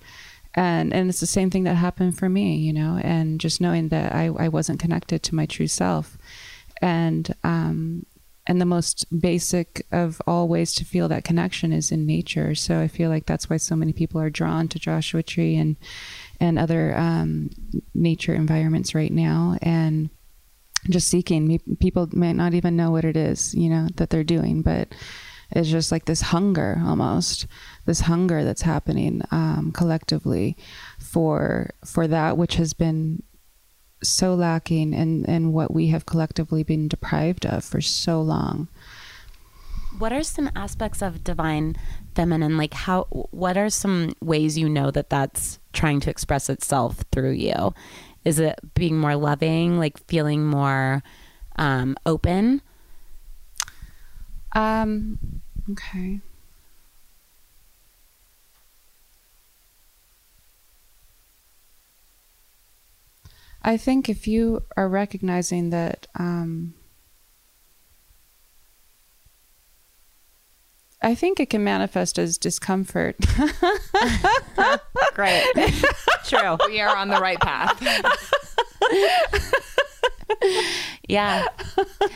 [0.53, 3.89] And and it's the same thing that happened for me you know and just knowing
[3.89, 6.17] that i, I wasn't connected to my true self
[6.81, 8.05] and um
[8.47, 12.53] and the most basic of all ways to feel that connection is in nature.
[12.55, 15.75] So i feel like that's why so many people are drawn to joshua tree and
[16.39, 17.49] and other um,
[17.93, 20.09] nature environments right now and
[20.89, 21.59] just seeking.
[21.79, 24.93] People might not even know what it is you know that they're doing but
[25.51, 27.47] it's just like this hunger almost
[27.85, 30.57] this hunger that's happening um, collectively
[30.99, 33.23] for for that which has been
[34.03, 38.67] so lacking and and what we have collectively been deprived of for so long
[39.97, 41.77] What are some aspects of divine
[42.15, 42.57] feminine?
[42.57, 43.05] Like how?
[43.31, 47.73] What are some ways you know that that's trying to express itself through you?
[48.25, 51.01] Is it being more loving, like feeling more
[51.55, 52.61] um, open?
[54.55, 55.19] um
[55.71, 56.21] okay
[63.65, 66.75] I think if you are recognizing that um,
[71.01, 73.15] I think it can manifest as discomfort.
[75.15, 75.43] Great,
[76.25, 76.57] true.
[76.67, 77.81] We are on the right path.
[81.07, 81.47] Yeah,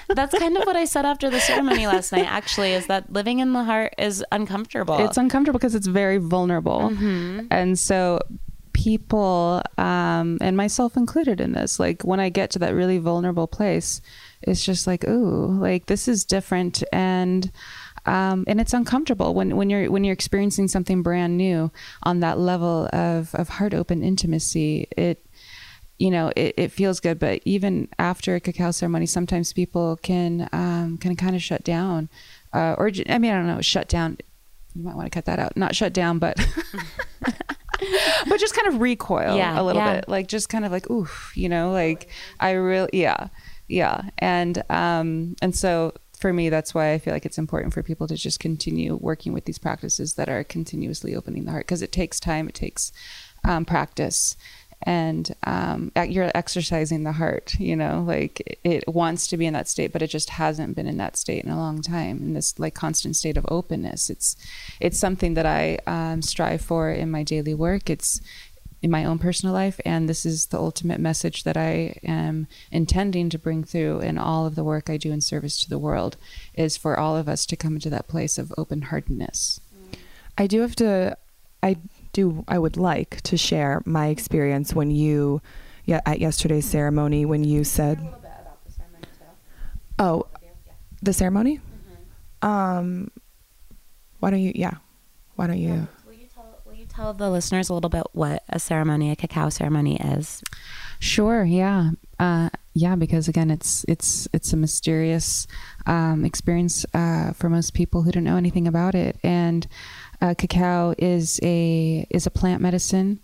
[0.09, 2.25] that's kind of what I said after the ceremony last night.
[2.27, 4.97] Actually, is that living in the heart is uncomfortable.
[4.99, 6.93] It's uncomfortable because it's very vulnerable.
[7.49, 8.19] And so
[8.83, 13.47] people, um, and myself included in this, like when I get to that really vulnerable
[13.47, 13.99] place,
[14.41, 16.81] it's just like, ooh, like this is different.
[16.93, 17.51] And,
[18.05, 21.71] um, and it's uncomfortable when, when you're when you're experiencing something brand new
[22.03, 24.87] on that level of, of heart open intimacy.
[24.95, 25.25] It
[25.97, 27.19] you know, it, it feels good.
[27.19, 32.07] But even after a cacao ceremony, sometimes people can um, can kind of shut down,
[32.53, 34.17] uh, or I mean, I don't know, shut down.
[34.73, 35.57] You might want to cut that out.
[35.57, 36.39] Not shut down, but
[38.27, 39.95] but just kind of recoil Yeah, a little yeah.
[39.95, 43.27] bit, like just kind of like oof, you know, like I really, yeah,
[43.67, 47.81] yeah, and um, and so for me, that's why I feel like it's important for
[47.81, 51.81] people to just continue working with these practices that are continuously opening the heart because
[51.81, 52.91] it takes time, it takes
[53.45, 54.35] um, practice,
[54.83, 57.59] and um, you're exercising the heart.
[57.59, 60.87] You know, like it, wants to be in that state, but it just hasn't been
[60.87, 62.17] in that state in a long time.
[62.17, 64.35] In this like constant state of openness, it's
[64.79, 67.89] it's something that I um, strive for in my daily work.
[67.89, 68.21] It's
[68.81, 73.29] in my own personal life and this is the ultimate message that I am intending
[73.29, 76.15] to bring through in all of the work I do in service to the world
[76.53, 79.59] is for all of us to come into that place of open-heartedness.
[80.37, 81.17] I do have to
[81.61, 81.77] I
[82.13, 85.41] do I would like to share my experience when you
[85.85, 87.99] yeah at yesterday's ceremony when you said
[89.97, 90.27] Oh,
[91.01, 91.59] the ceremony?
[92.41, 93.11] Um
[94.19, 94.75] why don't you yeah.
[95.35, 98.43] Why don't you Will you, tell, will you tell the listeners a little bit what
[98.49, 100.43] a ceremony, a cacao ceremony is?
[100.99, 101.91] Sure, yeah.
[102.19, 105.47] Uh, yeah, because again, it's it's it's a mysterious
[105.85, 109.17] um, experience uh, for most people who don't know anything about it.
[109.23, 109.65] And
[110.21, 113.19] uh, cacao is a is a plant medicine.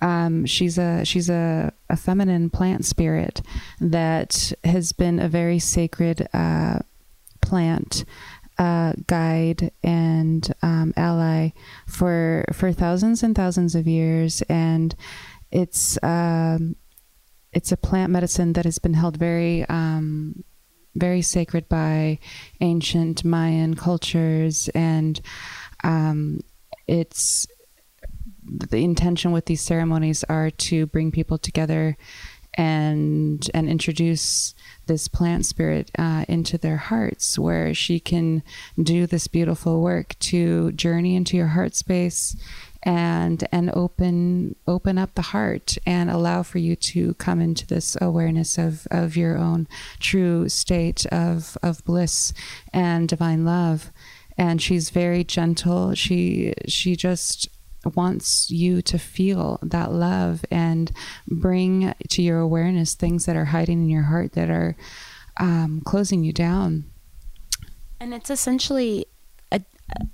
[0.00, 3.40] Um, she's a she's a, a feminine plant spirit
[3.80, 6.80] that has been a very sacred uh,
[7.40, 8.04] plant
[8.58, 11.50] uh, guide and um, ally
[11.86, 14.94] for for thousands and thousands of years, and
[15.50, 16.76] it's um,
[17.52, 20.44] it's a plant medicine that has been held very um,
[20.94, 22.18] very sacred by
[22.60, 25.20] ancient Mayan cultures, and
[25.86, 26.40] um,
[26.88, 27.46] it's
[28.44, 31.96] the intention with these ceremonies are to bring people together
[32.54, 34.54] and and introduce
[34.86, 38.42] this plant spirit uh, into their hearts where she can
[38.82, 42.34] do this beautiful work to journey into your heart space
[42.82, 47.96] and and open open up the heart and allow for you to come into this
[48.00, 49.66] awareness of of your own
[49.98, 52.32] true state of of bliss
[52.72, 53.90] and divine love
[54.38, 57.48] and she's very gentle she she just
[57.94, 60.90] wants you to feel that love and
[61.28, 64.76] bring to your awareness things that are hiding in your heart that are
[65.38, 66.84] um, closing you down
[68.00, 69.06] And it's essentially
[69.52, 69.60] a,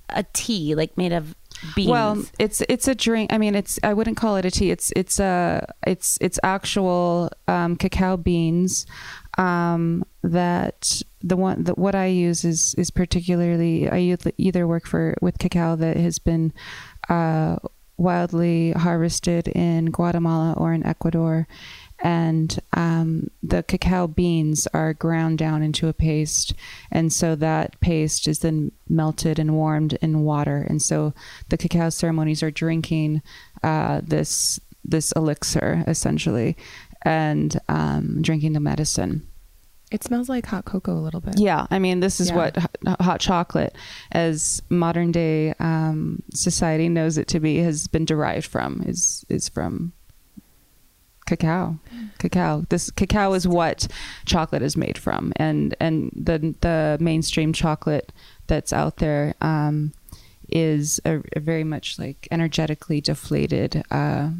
[0.09, 1.35] a tea, like made of
[1.75, 1.89] beans.
[1.89, 3.33] Well, it's it's a drink.
[3.33, 4.71] I mean, it's I wouldn't call it a tea.
[4.71, 8.87] It's it's a it's it's actual um, cacao beans
[9.39, 15.17] um, that the one that what I use is is particularly I either work for
[15.21, 16.53] with cacao that has been
[17.09, 17.57] uh,
[17.97, 21.47] wildly harvested in Guatemala or in Ecuador.
[22.05, 26.53] And um, the cacao beans are ground down into a paste,
[26.91, 30.67] and so that paste is then melted and warmed in water.
[30.69, 31.15] And so
[31.49, 33.23] the cacao ceremonies are drinking
[33.63, 36.57] uh, this this elixir essentially,
[37.05, 39.27] and um, drinking the medicine.
[39.91, 41.39] It smells like hot cocoa a little bit.
[41.39, 42.37] Yeah, I mean, this is Yeah.
[42.37, 43.77] what hot, hot chocolate,
[44.13, 48.83] as modern day um, society knows it to be, has been derived from.
[48.87, 49.93] is is from
[51.27, 51.79] cacao.
[52.19, 52.65] Cacao.
[52.69, 53.87] This cacao is what
[54.25, 58.13] chocolate is made from, and and the the mainstream chocolate
[58.47, 59.93] that's out there um,
[60.49, 63.83] is a, a very much like energetically deflated.
[63.91, 64.31] Uh,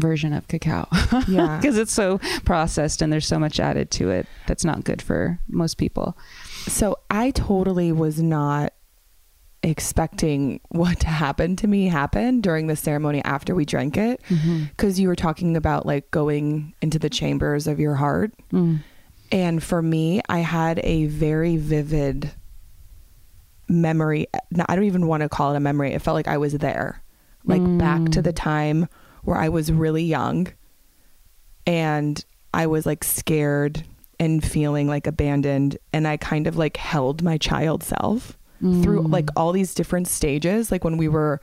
[0.00, 0.86] version of cacao.
[1.28, 1.58] Yeah.
[1.60, 5.38] because it's so processed and there's so much added to it that's not good for
[5.48, 6.16] most people.
[6.66, 8.72] So I totally was not
[9.62, 14.20] expecting what to happen to me happen during the ceremony after we drank it.
[14.68, 18.32] Because you were talking about like going into the chambers of your heart.
[18.52, 18.80] Mm.
[19.32, 22.30] and for me I had a very vivid
[23.68, 24.26] memory.
[24.66, 25.92] I don't even want to call it a memory.
[25.92, 27.02] It felt like I was there
[27.44, 28.88] like back to the time
[29.28, 30.48] where I was really young
[31.66, 33.84] and I was like scared
[34.18, 39.28] and feeling like abandoned and I kind of like held my child self through like
[39.36, 41.40] all these different stages like when we were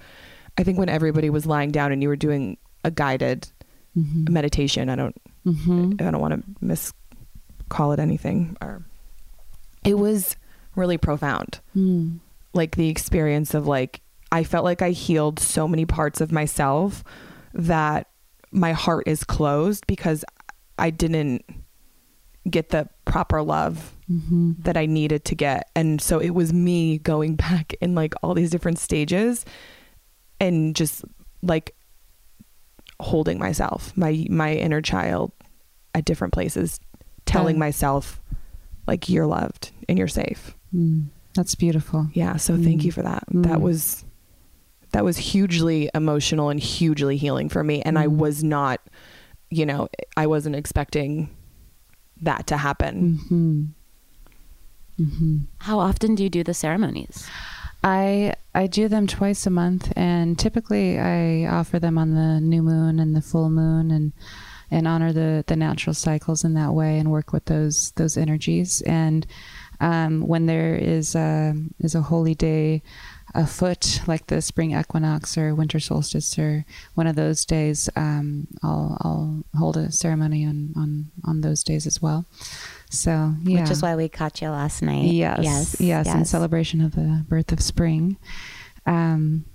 [0.57, 3.47] I think when everybody was lying down and you were doing a guided
[3.95, 5.93] meditation I don't Mm-hmm.
[5.99, 6.91] I don't want to mis
[7.69, 8.83] call it anything or
[9.85, 10.35] it was
[10.75, 12.19] really profound Mm.
[12.53, 14.01] like the experience of like
[14.31, 17.03] I felt like I healed so many parts of myself
[17.55, 18.07] that
[18.51, 20.23] my heart is closed because
[20.77, 21.43] I didn't
[22.49, 24.51] get the proper love Mm-hmm.
[24.59, 25.71] that I needed to get.
[25.75, 29.43] And so it was me going back in like all these different stages
[30.39, 31.03] and just
[31.41, 31.73] like
[32.99, 35.31] holding myself, my my inner child
[35.95, 36.79] at different places
[37.25, 37.61] telling Good.
[37.61, 38.21] myself
[38.85, 40.55] like you're loved and you're safe.
[40.71, 42.07] Mm, that's beautiful.
[42.13, 42.85] Yeah, so thank Mm.
[42.85, 43.23] you for that.
[43.31, 43.61] That Mm.
[43.61, 44.04] was
[44.95, 48.15] that was hugely emotional and hugely healing for me and I Mm.
[48.17, 48.79] was not
[49.51, 49.87] you know,
[50.17, 51.29] I wasn't expecting
[52.21, 53.19] that to happen.
[53.29, 53.63] hmm
[54.97, 57.27] hmm How often do you do the ceremonies?
[57.83, 62.63] I I do them twice a month, and typically I offer them on the new
[62.63, 64.13] moon and the full moon, and
[64.71, 68.81] and honor the the natural cycles in that way, and work with those those energies.
[68.81, 69.27] And
[69.81, 72.81] um, when there is a is a holy day
[73.35, 76.65] afoot, like the spring equinox or winter solstice, or
[76.95, 81.85] one of those days, um, I'll I'll hold a ceremony on on on those days
[81.85, 82.25] as well.
[82.89, 85.05] So yeah, Which is why we caught you last night.
[85.05, 85.81] Yes, Yes.
[85.81, 88.17] yes, in celebration of the birth of spring.
[88.85, 89.45] Um,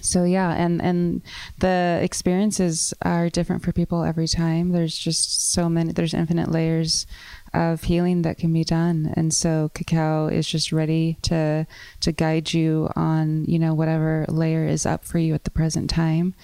[0.00, 1.22] so yeah, and and
[1.58, 4.70] the experiences are different for people every time.
[4.70, 5.92] There's just so many.
[5.92, 7.06] There's infinite layers
[7.52, 11.66] of healing that can be done, and so cacao is just ready to
[12.00, 15.90] to guide you on you know whatever layer is up for you at the present
[15.90, 16.34] time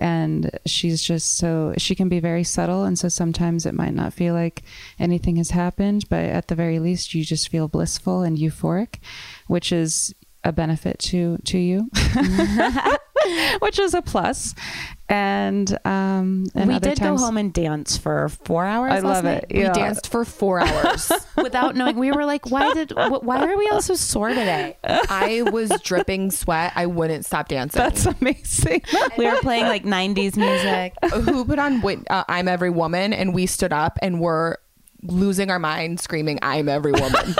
[0.00, 4.14] and she's just so she can be very subtle and so sometimes it might not
[4.14, 4.62] feel like
[4.98, 8.96] anything has happened but at the very least you just feel blissful and euphoric
[9.46, 10.14] which is
[10.44, 11.90] a benefit to to you
[13.60, 14.54] which is a plus
[15.08, 18.92] and um and we other did times- go home and dance for four hours.
[18.92, 19.56] I love night it.
[19.56, 19.68] Yeah.
[19.68, 21.10] We danced for 4 hours.
[21.36, 21.96] without knowing.
[21.98, 22.92] We were like, why did?
[22.94, 24.76] Why are we all so sore today?
[24.84, 26.72] I was dripping sweat.
[26.76, 27.80] I wouldn't stop dancing.
[27.80, 28.82] that's amazing
[29.18, 30.94] We were playing like '90s music.
[31.28, 34.58] who put on uh, I'm Every Woman and we stood up and were
[35.02, 37.34] losing our mind screaming I'm Every Woman.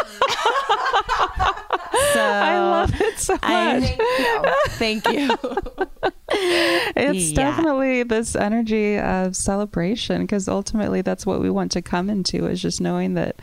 [1.92, 5.28] So i love it so much I- Thank you.
[6.32, 7.34] it's Yeah.
[7.36, 12.62] definitely this energy of celebration because ultimately that's what we want to come into is
[12.62, 13.36] just knowing that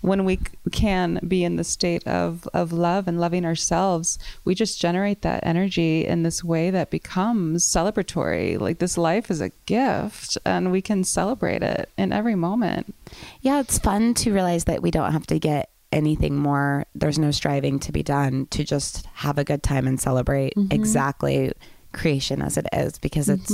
[0.00, 0.40] when we
[0.72, 5.46] can be in the state of, of love and loving ourselves we just generate that
[5.46, 10.82] energy in this way that becomes celebratory like this life is a gift and we
[10.82, 12.92] can celebrate it in every moment
[13.40, 16.86] Yeah, it's fun to realize that we don't have to get anything more.
[16.94, 21.52] There's no striving to be done to just have a good time and celebrate exactly
[21.92, 23.52] creation as it is because it's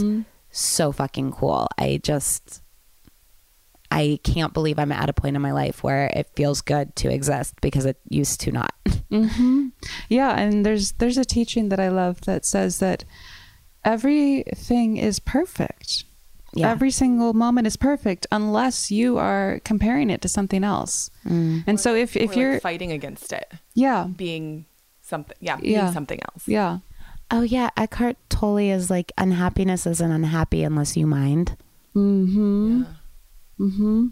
[0.51, 1.69] so fucking cool.
[1.77, 2.63] I just
[3.91, 7.11] I can't believe I'm at a point in my life where it feels good to
[7.11, 8.75] exist because it used to not.
[9.11, 9.69] hmm
[10.09, 13.05] Yeah, and there's there's a teaching that I love that says that
[13.85, 16.05] everything is perfect.
[16.55, 16.71] Yeah.
[16.71, 21.11] Every single moment is perfect unless you are comparing it to something else.
[21.27, 21.65] Mm.
[21.67, 24.65] And so if if you're like, fighting against it, yeah, being
[25.03, 25.93] something, yeah, being Yeah.
[25.93, 26.49] something else.
[26.49, 26.79] yeah.
[27.31, 31.57] Oh yeah, Eckhart Tolle is like unhappiness isn't unhappy unless you mind,
[31.95, 32.85] Mm-hmm.
[33.61, 34.07] mm-hmm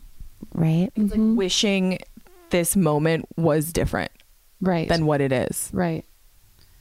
[0.54, 0.90] right?
[0.94, 1.98] It's like wishing
[2.50, 4.12] this moment was different
[4.60, 4.88] Right.
[4.88, 5.70] than what it is.
[5.72, 6.04] Right.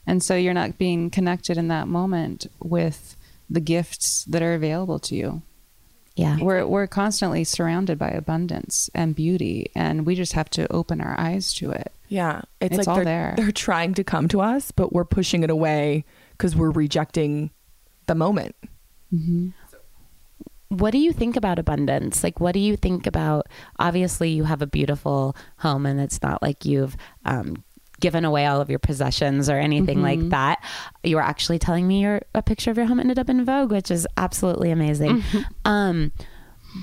[0.08, 3.15] And so you're not being connected in that moment with
[3.50, 5.42] the gifts that are available to you.
[6.16, 6.38] Yeah.
[6.40, 11.20] We're we're constantly surrounded by abundance and beauty and we just have to open our
[11.20, 11.92] eyes to it.
[12.08, 13.34] Yeah, it's, It's like all they're, there.
[13.38, 17.50] they're trying to come to us, but we're pushing it away because we're rejecting
[18.08, 18.56] the moment.
[20.70, 22.24] what do you think about abundance?
[22.24, 23.48] Like, what do you think about?
[23.80, 27.64] Obviously, you have a beautiful home, and it's not like you've um,
[28.06, 30.64] given away all of your possessions or anything like that.
[31.04, 33.72] You were actually telling me your a picture of your home ended up in Vogue,
[33.72, 35.24] which is absolutely amazing.
[35.66, 36.12] Um,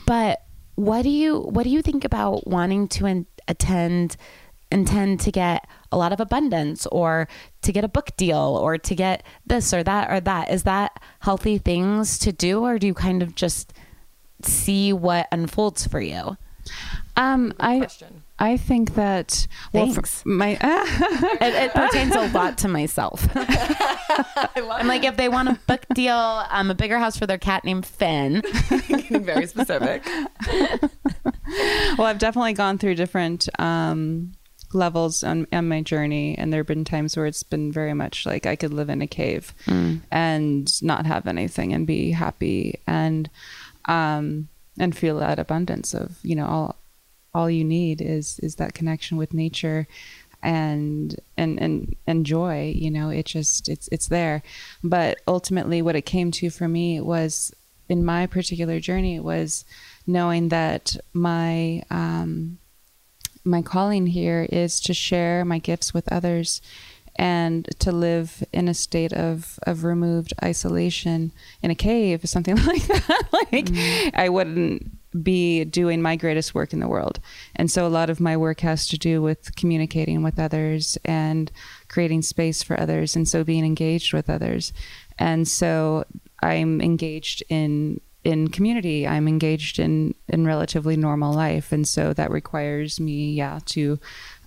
[0.04, 0.42] but
[0.74, 4.16] what do you what do you think about wanting to in, attend?
[4.72, 7.28] intend to get a lot of abundance or
[7.60, 10.98] to get a book deal or to get this or that or that is that
[11.20, 13.74] healthy things to do or do you kind of just
[14.40, 16.38] see what unfolds for you
[17.18, 18.22] Um I Question.
[18.42, 20.26] I think that well for Thanks.
[20.26, 25.86] my it, it pertains a lot to myself i'm like if they want a book
[25.94, 26.16] deal
[26.50, 28.42] um, a bigger house for their cat named finn
[28.88, 30.04] Getting very specific.
[31.96, 34.32] well, I've definitely gone through different um,
[34.72, 38.26] levels on, on my journey, and there have been times where it's been very much
[38.26, 39.54] like I could live in a cave
[40.10, 43.30] and not have anything and be happy and
[43.86, 46.76] um, and feel that abundance of you know all
[47.34, 49.86] all you need is is that connection with nature
[50.42, 54.42] and and and and joy you know it just it's it's there.
[54.82, 57.52] But ultimately what it came to for me was
[57.88, 59.64] in my particular journey was
[60.06, 62.58] knowing that my um
[63.44, 66.60] my calling here is to share my gifts with others
[67.16, 72.56] and to live in a state of of removed isolation in a cave or something
[72.66, 73.22] like that.
[73.52, 73.70] Like
[74.14, 77.18] i wouldn't be doing my greatest work in the world.
[77.54, 81.50] And so a lot of my work has to do with communicating with others and
[81.88, 84.72] creating space for others and so being engaged with others.
[85.18, 86.04] And so
[86.42, 89.06] I'm engaged in in community.
[89.06, 93.98] I'm engaged in in relatively normal life and so that requires me yeah to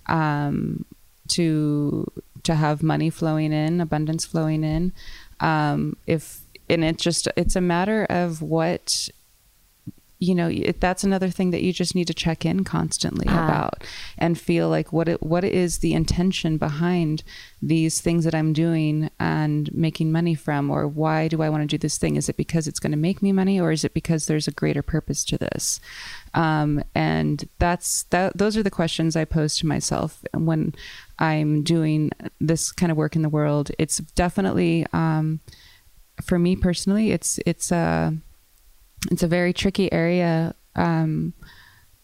[0.06, 0.84] um
[1.28, 2.10] to
[2.42, 4.92] to have money flowing in, abundance flowing in.
[5.40, 9.08] Um if and it's just it's a matter of what
[10.18, 10.50] you know
[10.80, 13.44] that's another thing that you just need to check in constantly Ah.
[13.44, 13.84] about
[14.16, 17.22] and feel like what it, what is the intention behind
[17.60, 20.70] these things that I'm doing and making money from?
[20.70, 22.16] Or why do I want to do this thing?
[22.16, 24.52] Is it because it's going to make me money or is it because there's a
[24.52, 25.80] greater purpose to this?
[26.34, 30.74] Um, and that's that those are the questions I pose to myself when
[31.18, 32.10] I'm doing
[32.40, 33.70] this kind of work in the world.
[33.78, 35.40] It's definitely um,
[36.22, 38.16] for me personally it's it's a
[39.10, 41.34] it's a very tricky area um,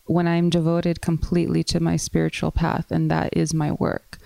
[0.04, 4.18] when I'm devoted completely to my spiritual path, and that is my work.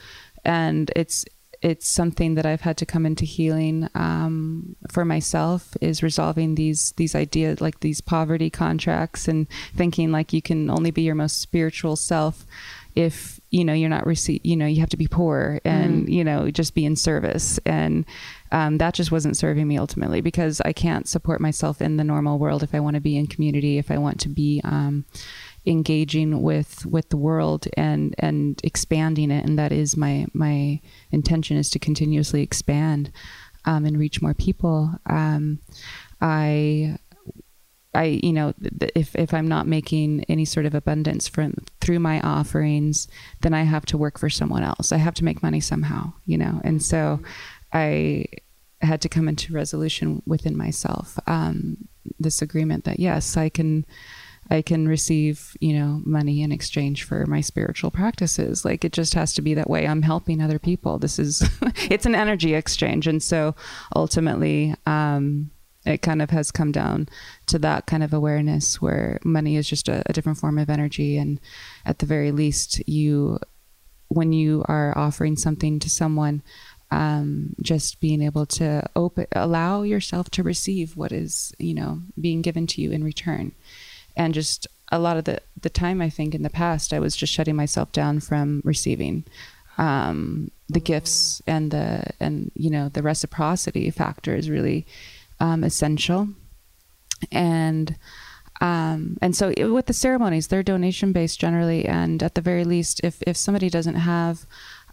[0.44, 1.24] And it's
[1.62, 6.92] it's something that I've had to come into healing um, for myself is resolving these
[6.92, 11.40] these ideas like these poverty contracts and thinking like you can only be your most
[11.40, 12.46] spiritual self
[12.94, 16.22] if you know you're not receive you know you have to be poor and you
[16.22, 17.58] know just be in service.
[17.64, 18.04] And
[18.52, 22.38] um, that just wasn't serving me ultimately because I can't support myself in the normal
[22.38, 25.04] world if I want to be in community if I want to be um,
[25.64, 29.44] engaging with with the world and and expanding it.
[29.44, 30.80] And that is my my
[31.10, 33.10] intention is to continuously expand
[33.64, 34.92] um, and reach more people.
[35.06, 35.60] Um,
[36.20, 36.98] I
[37.96, 38.54] I, you know,
[38.94, 43.08] if if I'm not making any sort of abundance from through my offerings,
[43.40, 44.92] then I have to work for someone else.
[44.92, 46.60] I have to make money somehow, you know.
[46.62, 47.20] And so,
[47.72, 48.26] I
[48.82, 51.18] had to come into resolution within myself.
[51.26, 51.88] Um,
[52.20, 53.86] this agreement that yes, I can,
[54.50, 58.64] I can receive, you know, money in exchange for my spiritual practices.
[58.64, 59.86] Like it just has to be that way.
[59.86, 60.98] I'm helping other people.
[60.98, 61.48] This is,
[61.90, 63.54] it's an energy exchange, and so
[63.94, 64.74] ultimately.
[64.84, 65.50] Um,
[65.86, 67.08] it kind of has come down
[67.46, 71.16] to that kind of awareness where money is just a, a different form of energy.
[71.16, 71.40] And
[71.84, 73.38] at the very least you
[74.08, 76.42] when you are offering something to someone
[76.92, 82.42] um, just being able to open allow yourself to receive what is you know being
[82.42, 83.52] given to you in return.
[84.16, 87.16] And just a lot of the the time i think in the past i was
[87.16, 89.24] just shutting myself down from receiving
[89.78, 94.86] um, the gifts and the and you know the reciprocity factor is really
[95.40, 96.28] um, essential.
[97.32, 97.96] And
[98.60, 101.86] um, and so it- with the ceremonies they're donation based generally.
[101.86, 104.46] And at the very least if if somebody doesn't have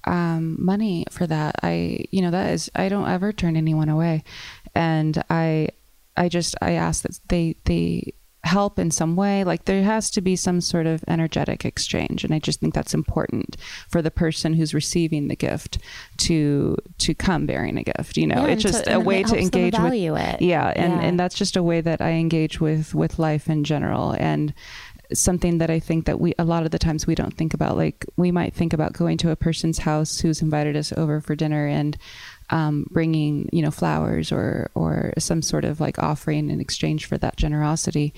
[0.05, 4.23] um, money for that i you know that is i don't ever turn anyone away.
[4.75, 5.69] And i
[6.17, 8.13] i just i ask that they they
[8.43, 12.33] help in some way like there has to be some sort of energetic exchange and
[12.33, 13.55] i just think that's important
[13.89, 15.77] for the person who's receiving the gift
[16.17, 19.37] to to come bearing a gift you know Yeah, it's just to- a way to
[19.37, 20.41] engage with value it.
[20.41, 21.01] yeah and Yeah.
[21.01, 24.53] and that's just a way that i engage with with life in general and
[25.13, 27.77] something that i think that we a lot of the times we don't think about
[27.77, 31.35] like we might think about going to a person's house who's invited us over for
[31.35, 31.97] dinner and
[32.53, 37.17] um, bringing you know flowers or or some sort of like offering in exchange for
[37.17, 38.13] that generosity.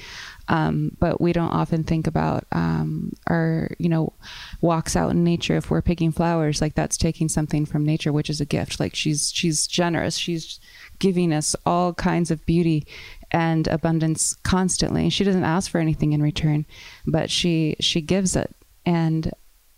[0.49, 4.11] Um, but we don't often think about um, our you know
[4.59, 5.55] walks out in nature.
[5.55, 8.77] If we're picking flowers like that's taking something from nature which is a gift.
[8.77, 10.17] Like she's she's generous.
[10.17, 10.59] She's
[10.99, 12.85] giving us all kinds of beauty
[13.31, 15.09] and abundance constantly.
[15.09, 16.65] She doesn't ask for anything in return
[17.07, 18.53] but she she gives it.
[18.85, 19.31] And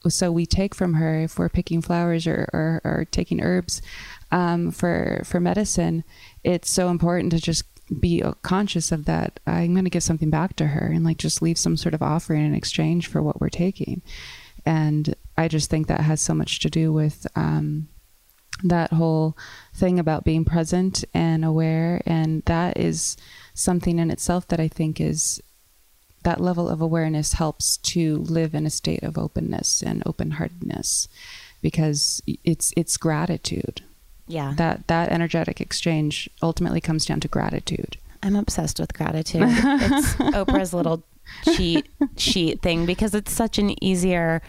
[0.07, 3.81] so we take from her if we're picking flowers or, or, or taking herbs
[4.31, 6.03] um, for for medicine
[6.43, 7.63] it's so important to just
[7.99, 9.39] be conscious of that.
[9.47, 12.01] I'm going to give something back to her and like just leave some sort of
[12.01, 14.01] offering in exchange for what we're taking.
[14.65, 17.87] And i just think that has so much to do with um,
[18.63, 19.37] that whole
[19.73, 22.01] thing about being present and aware.
[22.05, 23.15] And that is
[23.53, 25.41] something in itself that i think is
[26.23, 31.07] that level of awareness helps to live in a state of openness and open-heartedness
[31.61, 33.83] because it's it's gratitude
[34.27, 34.53] Yeah.
[34.57, 39.43] that that energetic exchange ultimately comes down to gratitude I'm obsessed with gratitude.
[39.47, 41.03] It's Oprah's little
[41.55, 44.41] cheat sheet thing because it's such an easier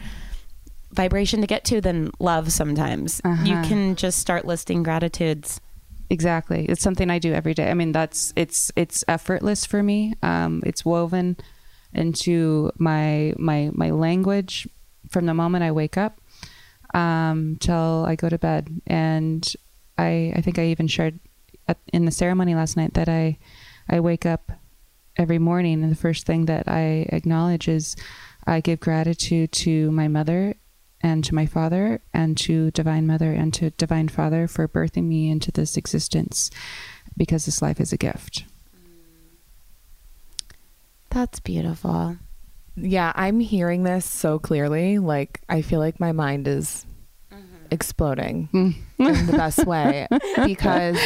[0.93, 3.21] vibration to get to than love sometimes.
[3.25, 3.69] You Uh-huh.
[3.69, 5.61] can just start listing gratitudes.
[6.11, 10.15] exactly it's something i do every day i mean that's it's it's effortless for me
[10.23, 11.37] um it's woven
[11.93, 14.67] into my my my language
[15.11, 16.19] from the moment i wake up
[16.95, 19.53] um till i go to bed and
[19.99, 21.19] i i think i even shared
[21.67, 23.37] at, in the ceremony last night that i
[23.89, 24.53] i wake up
[25.19, 27.97] every morning, and the first thing that I acknowledge is
[28.47, 30.55] I give gratitude to my mother
[31.01, 35.29] and to my father and to divine mother and to divine father for birthing me
[35.29, 36.51] into this existence
[37.17, 38.45] because this life is a gift.
[41.11, 42.17] That's beautiful.
[42.77, 44.99] Yeah, I'm hearing this so clearly.
[44.99, 46.87] Like, I feel like my mind is
[47.71, 50.07] exploding in the best way
[50.45, 50.99] because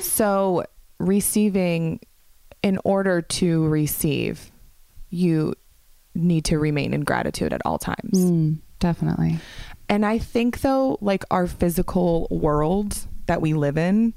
[0.00, 0.64] so
[0.98, 2.00] receiving,
[2.62, 4.50] in order to receive,
[5.10, 5.54] you
[6.14, 8.12] need to remain in gratitude at all times.
[8.14, 9.38] Mm, definitely.
[9.88, 14.14] And I think though, like our physical world that we live in,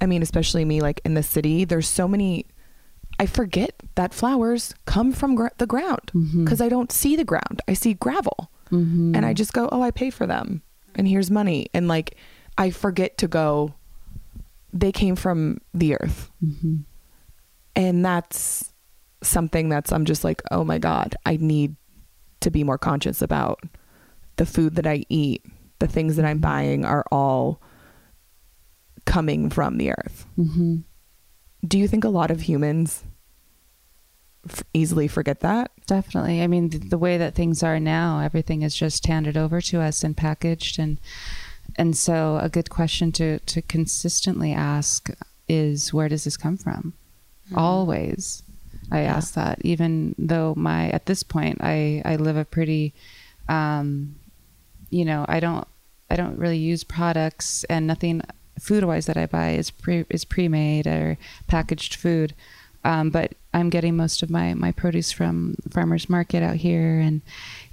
[0.00, 2.46] I mean, especially me, like in the city, there's so many.
[3.18, 6.10] I forget that flowers come from gr- the ground
[6.42, 7.60] because I don't see the ground.
[7.68, 9.14] I see gravel, Mm-hmm.
[9.14, 10.62] and I just go, "Oh, I pay for them,
[10.94, 12.16] and here's money." And like,
[12.58, 13.74] I forget to go.
[14.72, 16.76] They came from the earth, Mm-hmm.
[17.76, 18.72] and that's
[19.22, 21.76] something that's I'm just like, "Oh my god, I need
[22.40, 23.60] to be more conscious about
[24.36, 25.44] the food that I eat,
[25.80, 27.60] the things that I'm buying are all
[29.04, 30.26] coming from the earth.
[30.38, 30.76] Mm-hmm.
[31.66, 33.04] Do you think a lot of humans
[34.48, 35.70] f- easily forget that?
[35.86, 36.42] Definitely.
[36.42, 39.80] I mean, the, the way that things are now, everything is just handed over to
[39.80, 40.98] us and packaged, and
[41.76, 45.10] and so a good question to to consistently ask
[45.48, 46.92] is, where does this come from?
[47.56, 48.42] Always,
[48.92, 52.94] I ask that, even though my at this point, I I live a pretty,
[53.48, 54.14] um,
[54.90, 55.66] you know, I don't
[56.08, 58.22] I don't really use products and nothing
[58.58, 62.34] food wise that I buy is pre is pre made or packaged food.
[62.84, 67.20] Um, but I'm getting most of my my produce from farmers market out here, and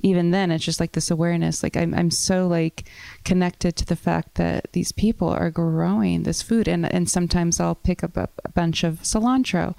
[0.01, 1.63] even then, it's just like this awareness.
[1.63, 2.85] Like I'm I'm so like
[3.23, 7.75] connected to the fact that these people are growing this food, and and sometimes I'll
[7.75, 9.75] pick up a, a bunch of cilantro,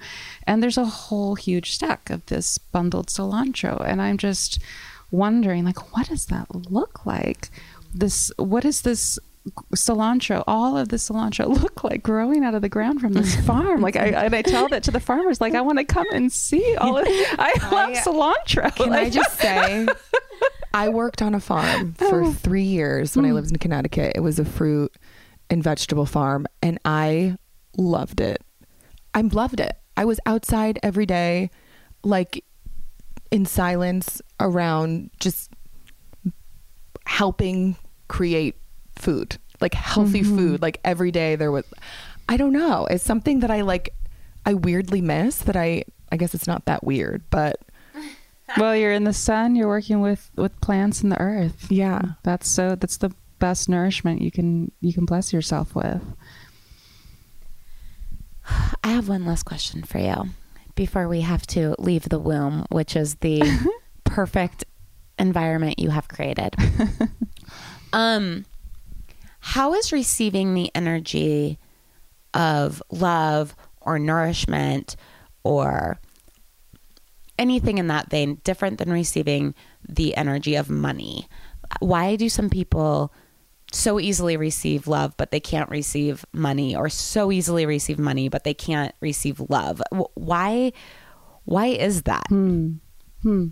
[0.47, 4.59] and there's a whole huge stack of this bundled cilantro, and I'm just
[5.11, 7.49] wondering like, what does that look like?
[7.93, 9.19] This what is this
[9.75, 13.81] cilantro, all of the cilantro look like growing out of the ground from this farm.
[13.81, 16.31] Like I, and I tell that to the farmers, like I want to come and
[16.31, 17.05] see all of.
[17.09, 18.75] I love cilantro.
[18.75, 19.87] Can I just say,
[20.73, 22.33] I worked on a farm for oh.
[22.33, 23.35] three years when I hmm.
[23.35, 24.13] lived in Connecticut.
[24.15, 24.95] It was a fruit
[25.49, 27.37] and vegetable farm, and I
[27.77, 28.43] loved it.
[29.13, 29.75] I loved it.
[29.97, 31.49] I was outside every day,
[32.03, 32.43] like
[33.31, 35.51] in silence, around just
[37.05, 37.75] helping
[38.07, 38.55] create
[38.99, 40.61] food, like healthy food.
[40.61, 41.65] Like every day there was,
[42.27, 43.89] I don't know, it's something that I like,
[44.45, 47.59] I weirdly miss that I, I guess it's not that weird, but
[48.57, 49.55] well, you're in the sun.
[49.55, 51.71] You're working with with plants and the earth.
[51.71, 52.01] yeah.
[52.23, 52.75] That's so.
[52.75, 56.01] That's the best nourishment you can you can bless yourself with.
[58.83, 60.29] I have one last question for you
[60.75, 63.41] before we have to leave the womb, which is the
[64.03, 64.65] perfect
[65.17, 66.55] environment you have created.
[67.93, 68.45] um,
[69.49, 71.57] how is receiving the energy
[72.35, 74.95] of love or nourishment
[75.43, 75.97] or
[77.39, 79.55] anything in that vein different than receiving
[79.87, 81.27] the energy of money?
[81.79, 83.11] Why do some people
[83.73, 88.43] so easily receive love, but they can't receive money, or so easily receive money, but
[88.43, 89.81] they can't receive love?
[90.13, 90.73] Why?
[91.45, 92.27] Why is that?
[92.29, 92.73] Hmm.
[93.23, 93.47] Hmm.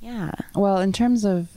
[0.00, 0.32] Yeah.
[0.54, 1.56] Well, in terms of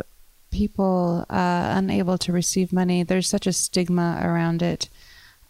[0.57, 4.89] people uh, unable to receive money, there's such a stigma around it,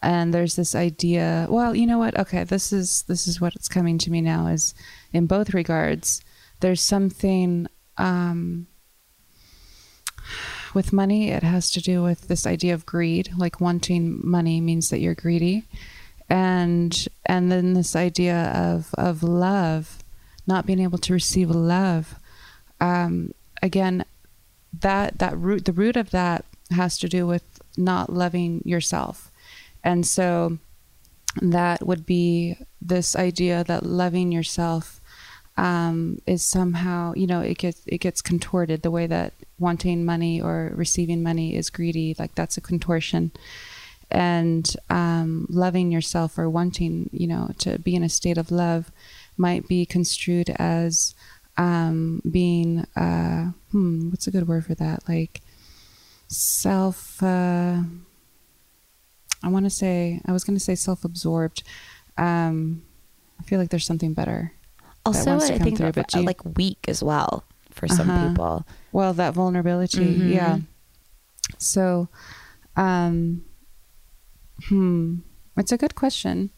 [0.01, 1.47] and there's this idea.
[1.49, 2.20] Well, you know what?
[2.20, 4.47] Okay, this is this is what's coming to me now.
[4.47, 4.76] Is
[5.14, 6.22] in both regards,
[6.60, 8.68] there's something um,
[10.74, 11.30] with money.
[11.30, 13.30] It has to do with this idea of greed.
[13.38, 15.64] Like wanting money means that you're greedy,
[16.30, 20.03] and and then this idea of of love,
[20.45, 22.16] not being able to receive love
[22.80, 23.32] um,
[23.62, 24.05] again,
[24.82, 27.44] that that root the root of that has to do with
[27.78, 29.32] not loving yourself,
[29.84, 30.58] and so
[31.42, 35.00] that would be this idea that loving yourself
[35.58, 40.40] um, is somehow you know it gets it gets contorted the way that wanting money
[40.40, 43.32] or receiving money is greedy like that's a contortion.
[44.10, 48.92] And um, loving yourself or wanting you know to be in a state of love
[49.38, 51.14] might be construed as
[51.58, 53.52] um, being uh,
[54.10, 55.08] what's a good word for that?
[55.08, 55.41] Like
[56.28, 57.22] self.
[57.22, 57.82] Uh,
[59.43, 61.64] I want to say I was going to say self-absorbed.
[62.18, 62.84] Um,
[63.39, 64.53] I feel like there's something better.
[65.05, 68.30] Also, I think through, but like weak as well for some Uh-huh.
[68.30, 68.68] people.
[68.91, 70.30] Well, that vulnerability, Mhm.
[70.32, 70.58] yeah.
[71.60, 72.10] So,
[72.76, 73.43] um,
[74.68, 75.18] hmm,
[75.55, 76.49] it's a good question.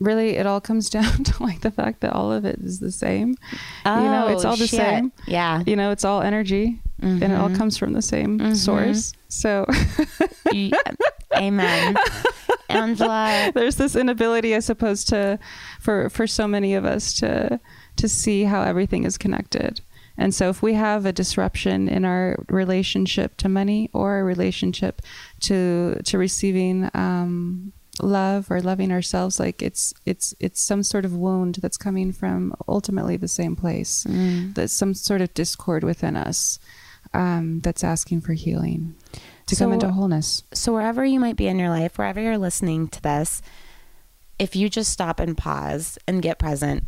[0.00, 2.92] Really it all comes down to like the fact that all of it is the
[2.92, 3.30] same.
[3.86, 4.78] you know, it's Oh, all the shit.
[4.80, 5.12] same.
[5.26, 5.62] Yeah.
[5.66, 9.12] You know, it's all energy and it all comes from the same source.
[9.28, 9.66] So
[11.36, 11.96] Amen.
[12.70, 15.38] Angela, there's this inability i suppose to
[15.80, 17.58] for for so many of us to
[17.96, 19.80] to see how everything is connected
[20.18, 25.00] and so if we have a disruption in our relationship to money or a relationship
[25.40, 27.72] to to receiving um
[28.02, 32.54] love or loving ourselves like it's it's it's some sort of wound that's coming from
[32.68, 34.06] ultimately the same place
[34.54, 36.58] there's some sort of discord within us
[37.14, 38.94] um, that's asking for healing
[39.46, 40.42] to come into wholeness.
[40.52, 43.42] So wherever you might be in your life, wherever you're listening to this,
[44.38, 46.84] if you just stop and pause and get present,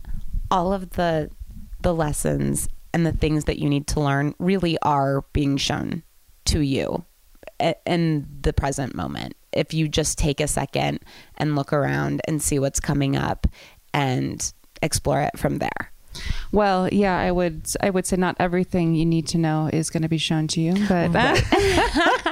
[0.50, 1.30] all of the
[1.80, 6.02] the lessons and the things that you need to learn really are being shown
[6.44, 7.04] to you
[7.86, 9.34] in the present moment.
[9.52, 11.00] If you just take a second
[11.36, 13.46] and look around and see what's coming up
[13.92, 14.52] and
[14.82, 15.92] explore it from there.
[16.52, 20.02] Well, yeah, I would I would say not everything you need to know is going
[20.02, 21.12] to be shown to you, but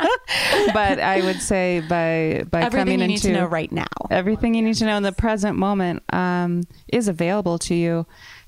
[0.73, 3.87] but I would say by by Everything coming you into need to know right now.
[4.11, 8.07] everything you need to know in the present moment um, is available to you,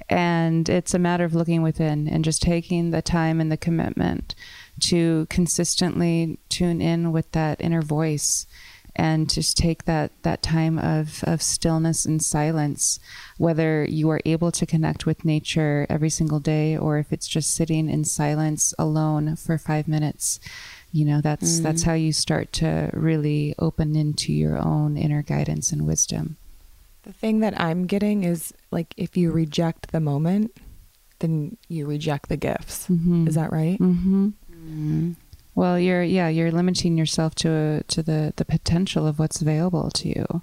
[0.08, 4.34] and it's a matter of looking within and just taking the time and the commitment
[4.80, 8.46] to consistently tune in with that inner voice
[8.96, 12.98] and just take that that time of of stillness and silence
[13.38, 17.54] whether you are able to connect with nature every single day or if it's just
[17.54, 20.40] sitting in silence alone for 5 minutes
[20.92, 25.70] you know that's that's how you start to really open into your own inner guidance
[25.72, 26.36] and wisdom
[27.04, 30.50] The thing that I'm getting is like if you reject the moment,
[31.20, 32.86] then you reject the gifts.
[32.88, 33.28] Mhm.
[33.28, 33.78] Is that right?
[33.80, 35.12] Mm-hmm.
[35.54, 40.08] Well, you're yeah, you're limiting yourself to to the the potential of what's available to
[40.08, 40.42] you.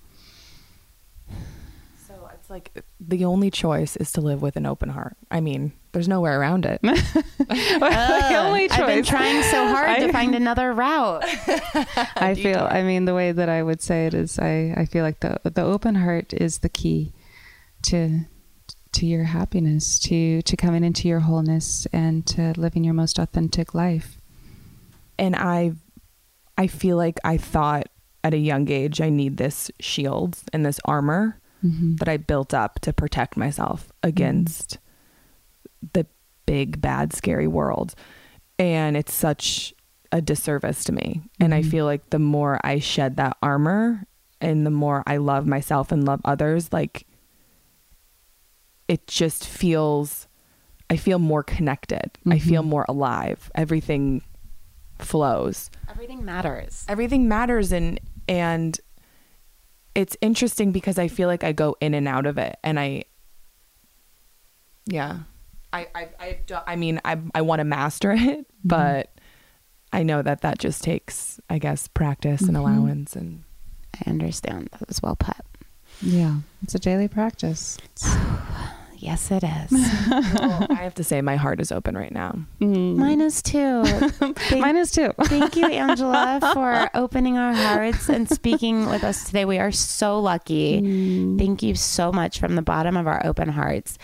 [2.08, 5.16] So it's like the only choice is to live with an open heart.
[5.32, 6.80] I mean, there's no way around it.
[6.84, 8.80] the only choice.
[8.80, 11.24] I've been trying so hard I- to find another route.
[12.16, 12.68] I feel.
[12.70, 15.40] I mean, the way that I would say it is, I I feel like the
[15.44, 17.14] the open heart is the key
[17.84, 18.22] to
[18.94, 23.74] to your happiness, to to coming into your wholeness, and to living your most authentic
[23.74, 24.20] life.
[25.20, 25.74] and I
[26.58, 27.88] I feel like I thought
[28.24, 31.96] at a young age I need this shield and this armor Mm-hmm.
[31.96, 34.78] that I built up to protect myself against
[35.94, 36.06] the
[36.46, 37.94] big bad scary world.
[38.60, 39.74] And it's such
[40.12, 41.22] a disservice to me.
[41.40, 41.70] And I Mhm.
[41.72, 44.06] feel like the more I shed that armor
[44.40, 47.06] and the more I love myself and love others, like
[48.88, 50.28] it just feels
[50.90, 52.12] I feel more connected.
[52.30, 53.52] I feel more alive.
[53.56, 54.22] Everything
[55.00, 55.70] flows.
[55.90, 56.86] Everything matters.
[56.88, 58.00] Everything matters and
[58.30, 58.80] and
[59.96, 63.04] it's interesting because I feel like I go in and out of it and I
[64.86, 65.20] yeah.
[65.78, 69.12] I I I, don't- I mean I I want to master it, but
[69.94, 72.66] I know that that just takes I guess practice and mm-hmm.
[72.66, 73.44] allowance and
[73.96, 74.70] I understand.
[74.74, 75.38] That was well put.
[76.02, 77.78] Yeah, it's a daily practice.
[79.00, 79.72] Yes, it is.
[79.72, 82.36] I have to say my heart is open right now.
[82.60, 82.96] Mm.
[82.96, 83.84] Mine is too.
[83.86, 85.14] Thank, Mine is too.
[85.26, 89.46] thank you, Angela, for opening our hearts and speaking with us today.
[89.46, 90.82] We are so lucky.
[90.82, 91.38] Mm.
[91.38, 94.00] Thank you so much from the bottom of our open hearts.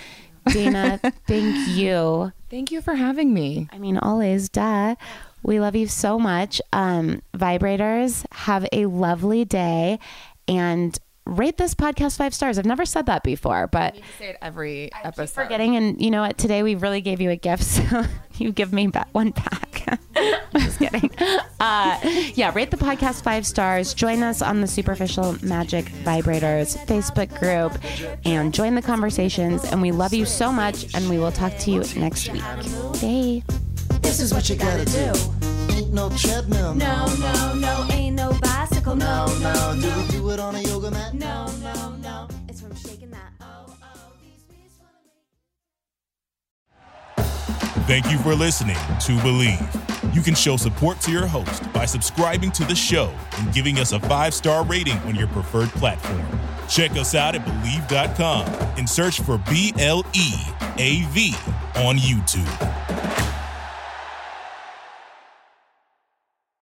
[0.52, 2.32] Dana, thank you.
[2.50, 3.68] Thank you for having me.
[3.72, 4.96] I mean, always, duh.
[5.44, 6.62] We love you so much.
[6.72, 10.00] Um, vibrators, have a lovely day
[10.48, 12.58] and rate this podcast five stars.
[12.58, 15.24] I've never said that before, but say it every I episode.
[15.24, 15.76] keep forgetting.
[15.76, 16.38] And you know what?
[16.38, 18.04] Today we really gave you a gift, so
[18.38, 20.00] you give me ba- one back.
[20.56, 21.10] Just kidding.
[21.60, 22.00] Uh,
[22.36, 23.94] yeah, rate the podcast five stars.
[23.94, 27.74] Join us on the Superficial Magic Vibrators Facebook group
[28.26, 29.64] and join the conversations.
[29.66, 30.94] And we love you so much.
[30.94, 32.42] And we will talk to you next week.
[33.02, 33.44] Bye.
[34.02, 35.74] This is what you gotta do.
[35.76, 36.76] Ain't no treadmill.
[36.76, 38.32] No, no, no, ain't no
[38.84, 38.96] bicycle.
[38.96, 41.14] No, No, do do it on a yoga mat?
[41.14, 42.28] no, no, no.
[42.48, 43.32] It's from shaking that.
[43.42, 44.98] Oh, oh, these beats wanna
[47.76, 50.16] make Thank you for listening to Bleav.
[50.16, 53.94] You can show support to your host by subscribing to the show and giving us
[53.94, 56.26] a five star rating on your preferred platform.
[56.70, 58.46] Check us out at Bleav.com
[58.78, 60.34] and search for B L E
[60.78, 61.36] A V
[61.76, 63.33] on YouTube.